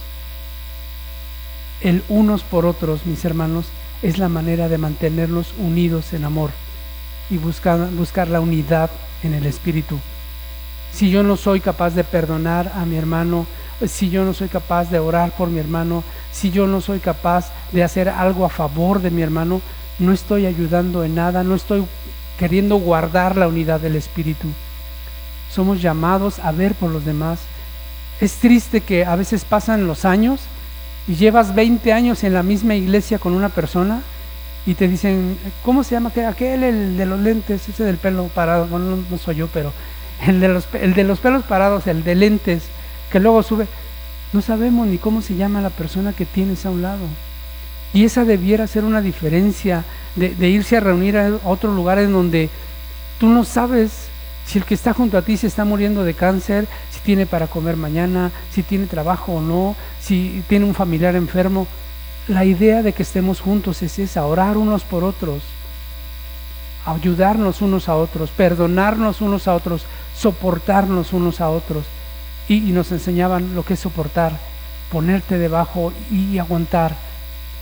El 1.82 2.02
unos 2.08 2.42
por 2.42 2.64
otros, 2.64 3.04
mis 3.04 3.26
hermanos, 3.26 3.66
es 4.00 4.16
la 4.16 4.30
manera 4.30 4.70
de 4.70 4.78
mantenernos 4.78 5.52
unidos 5.58 6.14
en 6.14 6.24
amor. 6.24 6.48
y 7.28 7.36
buscar, 7.36 7.90
buscar 7.90 8.28
la 8.28 8.40
unidad 8.40 8.88
en 9.22 9.34
el 9.34 9.44
Espíritu. 9.44 9.98
Si 10.90 11.10
yo 11.10 11.22
no 11.22 11.36
soy 11.36 11.60
capaz 11.60 11.90
de 11.90 12.04
perdonar 12.04 12.72
a 12.74 12.86
mi 12.86 12.96
hermano, 12.96 13.46
si 13.86 14.08
yo 14.08 14.24
no 14.24 14.32
soy 14.32 14.48
capaz 14.48 14.90
de 14.90 14.98
orar 14.98 15.32
por 15.32 15.50
mi 15.50 15.58
hermano, 15.58 16.02
si 16.32 16.50
yo 16.50 16.66
no 16.66 16.80
soy 16.80 17.00
capaz 17.00 17.52
de 17.70 17.84
hacer 17.84 18.08
algo 18.08 18.46
a 18.46 18.48
favor 18.48 19.02
de 19.02 19.10
mi 19.10 19.20
hermano, 19.20 19.60
no 19.98 20.14
estoy 20.14 20.46
ayudando 20.46 21.04
en 21.04 21.16
nada, 21.16 21.44
no 21.44 21.54
estoy 21.54 21.84
queriendo 22.38 22.76
guardar 22.76 23.36
la 23.36 23.46
unidad 23.46 23.78
del 23.78 23.96
Espíritu. 23.96 24.48
Somos 25.50 25.80
llamados 25.80 26.38
a 26.38 26.52
ver 26.52 26.74
por 26.74 26.90
los 26.90 27.04
demás. 27.04 27.40
Es 28.20 28.34
triste 28.34 28.80
que 28.80 29.04
a 29.04 29.16
veces 29.16 29.44
pasan 29.44 29.86
los 29.86 30.04
años 30.04 30.40
y 31.06 31.14
llevas 31.14 31.54
20 31.54 31.92
años 31.92 32.22
en 32.24 32.34
la 32.34 32.42
misma 32.42 32.74
iglesia 32.74 33.18
con 33.18 33.34
una 33.34 33.48
persona 33.48 34.02
y 34.66 34.74
te 34.74 34.86
dicen, 34.86 35.38
¿cómo 35.64 35.82
se 35.82 35.92
llama? 35.92 36.12
Aquel, 36.28 36.62
el 36.62 36.96
de 36.98 37.06
los 37.06 37.18
lentes, 37.18 37.66
ese 37.66 37.84
del 37.84 37.96
pelo 37.96 38.28
parado, 38.28 38.66
bueno, 38.66 38.98
no, 39.10 39.18
soy 39.18 39.36
yo, 39.36 39.48
pero 39.48 39.72
el 40.26 40.40
de, 40.40 40.48
los, 40.48 40.68
el 40.74 40.92
de 40.92 41.04
los 41.04 41.20
pelos 41.20 41.44
parados, 41.44 41.86
el 41.86 42.04
de 42.04 42.14
lentes, 42.14 42.64
que 43.10 43.18
luego 43.18 43.42
sube, 43.42 43.66
no 44.34 44.42
sabemos 44.42 44.86
ni 44.86 44.98
cómo 44.98 45.22
se 45.22 45.36
llama 45.36 45.62
la 45.62 45.70
persona 45.70 46.12
que 46.12 46.26
tienes 46.26 46.66
a 46.66 46.70
un 46.70 46.82
lado. 46.82 47.06
Y 47.94 48.04
esa 48.04 48.26
debiera 48.26 48.66
ser 48.66 48.84
una 48.84 49.00
diferencia 49.00 49.84
de, 50.16 50.34
de 50.34 50.48
irse 50.50 50.76
a 50.76 50.80
reunir 50.80 51.16
a 51.16 51.38
otro 51.44 51.72
lugar 51.72 51.98
en 51.98 52.12
donde 52.12 52.50
tú 53.18 53.28
no 53.28 53.44
sabes 53.44 54.08
si 54.48 54.56
el 54.56 54.64
que 54.64 54.72
está 54.72 54.94
junto 54.94 55.18
a 55.18 55.22
ti 55.22 55.36
se 55.36 55.46
está 55.46 55.66
muriendo 55.66 56.04
de 56.04 56.14
cáncer, 56.14 56.66
si 56.90 57.00
tiene 57.00 57.26
para 57.26 57.48
comer 57.48 57.76
mañana, 57.76 58.32
si 58.50 58.62
tiene 58.62 58.86
trabajo 58.86 59.34
o 59.34 59.40
no, 59.42 59.76
si 60.00 60.42
tiene 60.48 60.64
un 60.64 60.74
familiar 60.74 61.16
enfermo. 61.16 61.66
La 62.28 62.46
idea 62.46 62.82
de 62.82 62.94
que 62.94 63.02
estemos 63.02 63.40
juntos 63.40 63.82
es 63.82 63.98
esa, 63.98 64.24
orar 64.24 64.56
unos 64.56 64.84
por 64.84 65.04
otros, 65.04 65.42
ayudarnos 66.86 67.60
unos 67.60 67.90
a 67.90 67.96
otros, 67.96 68.30
perdonarnos 68.30 69.20
unos 69.20 69.48
a 69.48 69.54
otros, 69.54 69.84
soportarnos 70.16 71.12
unos 71.12 71.42
a 71.42 71.50
otros. 71.50 71.84
Y, 72.48 72.60
nos 72.72 72.90
enseñaban 72.90 73.54
lo 73.54 73.66
que 73.66 73.74
es 73.74 73.80
soportar, 73.80 74.32
ponerte 74.90 75.36
debajo 75.36 75.92
y 76.10 76.38
aguantar. 76.38 76.94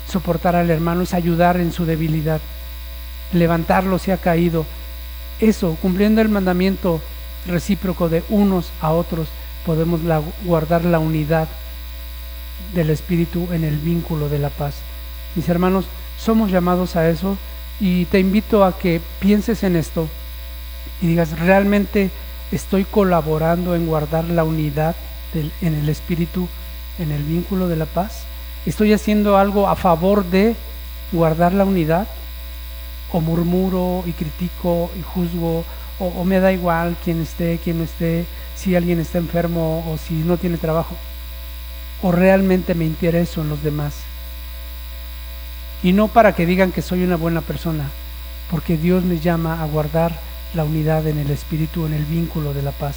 Soportar 0.08 0.54
al 0.54 0.70
hermano 0.70 1.02
es 1.02 1.14
ayudar 1.14 1.56
en 1.56 1.72
su 1.72 1.84
debilidad, 1.84 2.40
levantarlo 3.32 3.98
si 3.98 4.12
ha 4.12 4.18
caído, 4.18 4.64
eso, 5.40 5.76
cumpliendo 5.82 6.20
el 6.20 6.28
mandamiento 6.28 7.00
recíproco 7.46 8.08
de 8.08 8.24
unos 8.28 8.70
a 8.80 8.92
otros, 8.92 9.28
podemos 9.64 10.00
guardar 10.44 10.84
la 10.84 10.98
unidad 10.98 11.48
del 12.74 12.90
Espíritu 12.90 13.48
en 13.52 13.64
el 13.64 13.76
vínculo 13.78 14.28
de 14.28 14.38
la 14.38 14.50
paz. 14.50 14.74
Mis 15.34 15.48
hermanos, 15.48 15.86
somos 16.18 16.50
llamados 16.50 16.96
a 16.96 17.08
eso 17.08 17.36
y 17.80 18.06
te 18.06 18.18
invito 18.18 18.64
a 18.64 18.78
que 18.78 19.00
pienses 19.20 19.62
en 19.62 19.76
esto 19.76 20.08
y 21.02 21.08
digas, 21.08 21.38
realmente 21.38 22.10
estoy 22.52 22.84
colaborando 22.84 23.74
en 23.74 23.86
guardar 23.86 24.24
la 24.24 24.44
unidad 24.44 24.96
en 25.34 25.74
el 25.74 25.88
Espíritu, 25.88 26.48
en 26.98 27.12
el 27.12 27.22
vínculo 27.22 27.68
de 27.68 27.76
la 27.76 27.86
paz. 27.86 28.24
Estoy 28.64 28.92
haciendo 28.94 29.36
algo 29.36 29.68
a 29.68 29.76
favor 29.76 30.24
de 30.24 30.56
guardar 31.12 31.52
la 31.52 31.64
unidad 31.64 32.08
o 33.12 33.20
murmuro 33.20 34.02
y 34.06 34.12
critico 34.12 34.90
y 34.98 35.02
juzgo 35.02 35.64
o, 35.98 36.24
me 36.24 36.40
da 36.40 36.52
igual 36.52 36.96
quién 37.02 37.22
esté, 37.22 37.58
quién 37.62 37.78
no 37.78 37.84
esté, 37.84 38.26
si 38.54 38.76
alguien 38.76 39.00
está 39.00 39.18
enfermo 39.18 39.84
o 39.88 39.96
si 39.96 40.14
no 40.14 40.36
tiene 40.36 40.58
trabajo, 40.58 40.94
o 42.02 42.12
realmente 42.12 42.74
me 42.74 42.84
intereso 42.84 43.40
en 43.40 43.48
los 43.48 43.62
demás. 43.62 43.94
Y 45.82 45.92
no 45.92 46.08
para 46.08 46.34
que 46.34 46.46
digan 46.46 46.72
que 46.72 46.82
soy 46.82 47.02
una 47.02 47.16
buena 47.16 47.40
persona, 47.40 47.88
porque 48.50 48.76
Dios 48.76 49.04
me 49.04 49.20
llama 49.20 49.62
a 49.62 49.66
guardar 49.66 50.18
la 50.54 50.64
unidad 50.64 51.06
en 51.06 51.18
el 51.18 51.30
espíritu, 51.30 51.86
en 51.86 51.94
el 51.94 52.04
vínculo 52.04 52.52
de 52.52 52.62
la 52.62 52.72
paz. 52.72 52.96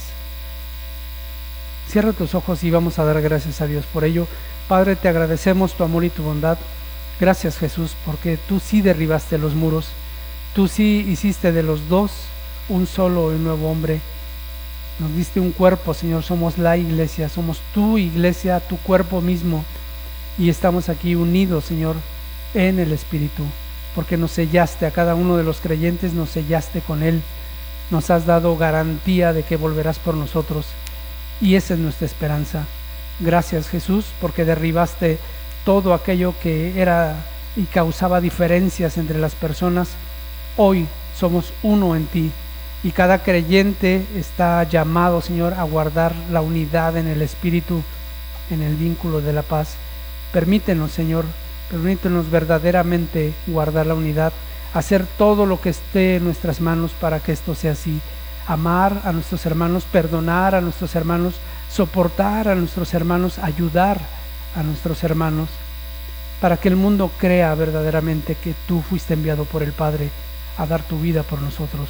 Cierra 1.87 2.13
tus 2.13 2.35
ojos 2.35 2.63
y 2.63 2.69
vamos 2.69 2.99
a 2.99 3.03
dar 3.03 3.21
gracias 3.21 3.61
a 3.61 3.67
Dios 3.67 3.85
por 3.85 4.03
ello. 4.03 4.27
Padre, 4.67 4.95
te 4.95 5.07
agradecemos 5.07 5.73
tu 5.73 5.83
amor 5.83 6.03
y 6.03 6.09
tu 6.09 6.21
bondad. 6.21 6.57
Gracias 7.19 7.57
Jesús, 7.57 7.95
porque 8.05 8.37
tú 8.37 8.61
sí 8.61 8.81
derribaste 8.81 9.37
los 9.37 9.53
muros, 9.53 9.87
tú 10.55 10.67
sí 10.69 11.05
hiciste 11.09 11.51
de 11.51 11.63
los 11.63 11.89
dos 11.89 12.11
un 12.69 12.87
solo 12.87 13.35
y 13.35 13.37
nuevo 13.37 13.69
hombre. 13.69 13.99
Nos 14.99 15.15
diste 15.15 15.39
un 15.39 15.51
cuerpo, 15.51 15.93
Señor, 15.93 16.23
somos 16.23 16.57
la 16.57 16.77
iglesia, 16.77 17.29
somos 17.29 17.59
tu 17.73 17.97
iglesia, 17.97 18.59
tu 18.59 18.77
cuerpo 18.77 19.21
mismo, 19.21 19.65
y 20.37 20.49
estamos 20.49 20.87
aquí 20.87 21.15
unidos, 21.15 21.65
Señor, 21.65 21.95
en 22.53 22.79
el 22.79 22.91
Espíritu, 22.91 23.43
porque 23.95 24.17
nos 24.17 24.31
sellaste. 24.31 24.85
A 24.85 24.91
cada 24.91 25.15
uno 25.15 25.35
de 25.37 25.43
los 25.43 25.59
creyentes, 25.59 26.13
nos 26.13 26.29
sellaste 26.29 26.81
con 26.81 27.03
Él, 27.03 27.21
nos 27.91 28.09
has 28.09 28.25
dado 28.25 28.57
garantía 28.57 29.33
de 29.33 29.43
que 29.43 29.57
volverás 29.57 29.99
por 29.99 30.15
nosotros, 30.15 30.65
y 31.41 31.55
esa 31.55 31.73
es 31.73 31.79
nuestra 31.79 32.05
esperanza. 32.05 32.65
Gracias 33.19 33.67
Jesús, 33.67 34.05
porque 34.21 34.45
derribaste 34.45 35.17
todo 35.65 35.93
aquello 35.93 36.33
que 36.41 36.79
era 36.79 37.15
y 37.55 37.63
causaba 37.63 38.21
diferencias 38.21 38.97
entre 38.97 39.19
las 39.19 39.35
personas, 39.35 39.89
hoy 40.57 40.87
somos 41.17 41.53
uno 41.63 41.95
en 41.95 42.05
ti. 42.05 42.31
Y 42.83 42.91
cada 42.91 43.19
creyente 43.23 44.05
está 44.15 44.63
llamado, 44.63 45.21
Señor, 45.21 45.53
a 45.53 45.63
guardar 45.63 46.13
la 46.31 46.41
unidad 46.41 46.95
en 46.95 47.07
el 47.07 47.21
Espíritu, 47.21 47.81
en 48.49 48.61
el 48.61 48.75
vínculo 48.75 49.19
de 49.19 49.33
la 49.33 49.41
paz. 49.41 49.75
Permítenos, 50.31 50.91
Señor, 50.91 51.25
permítenos 51.69 52.31
verdaderamente 52.31 53.33
guardar 53.47 53.85
la 53.85 53.95
unidad, 53.95 54.31
hacer 54.73 55.05
todo 55.17 55.45
lo 55.45 55.59
que 55.59 55.69
esté 55.69 56.15
en 56.15 56.23
nuestras 56.23 56.61
manos 56.61 56.91
para 57.01 57.19
que 57.19 57.33
esto 57.33 57.53
sea 57.53 57.73
así. 57.73 57.99
Amar 58.47 59.01
a 59.03 59.11
nuestros 59.11 59.45
hermanos, 59.45 59.83
perdonar 59.83 60.55
a 60.55 60.61
nuestros 60.61 60.95
hermanos, 60.95 61.35
soportar 61.69 62.47
a 62.47 62.55
nuestros 62.55 62.93
hermanos, 62.93 63.39
ayudar 63.39 63.99
a 64.55 64.63
nuestros 64.63 65.03
hermanos, 65.03 65.49
para 66.41 66.57
que 66.57 66.69
el 66.69 66.75
mundo 66.75 67.11
crea 67.17 67.53
verdaderamente 67.55 68.35
que 68.35 68.53
tú 68.67 68.81
fuiste 68.81 69.13
enviado 69.13 69.45
por 69.45 69.63
el 69.63 69.73
Padre 69.73 70.09
a 70.57 70.65
dar 70.65 70.81
tu 70.83 70.99
vida 70.99 71.23
por 71.23 71.41
nosotros. 71.41 71.89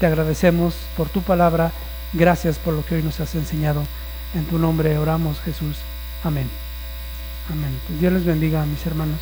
Te 0.00 0.06
agradecemos 0.06 0.74
por 0.96 1.08
tu 1.08 1.22
palabra, 1.22 1.72
gracias 2.12 2.58
por 2.58 2.74
lo 2.74 2.84
que 2.84 2.96
hoy 2.96 3.02
nos 3.02 3.20
has 3.20 3.34
enseñado. 3.34 3.84
En 4.34 4.44
tu 4.46 4.58
nombre 4.58 4.96
oramos, 4.98 5.40
Jesús. 5.40 5.76
Amén. 6.24 6.48
Amén. 7.50 7.78
Dios 8.00 8.12
les 8.12 8.24
bendiga, 8.24 8.64
mis 8.64 8.84
hermanos. 8.86 9.18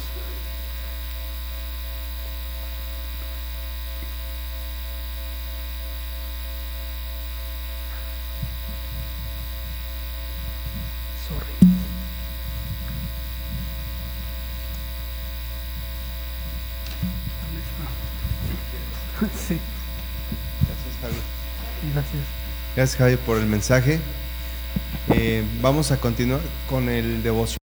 Gracias 22.80 22.96
Javi 22.96 23.16
por 23.16 23.36
el 23.36 23.44
mensaje. 23.44 24.00
Eh, 25.10 25.44
vamos 25.60 25.92
a 25.92 26.00
continuar 26.00 26.40
con 26.66 26.88
el 26.88 27.22
devoción. 27.22 27.59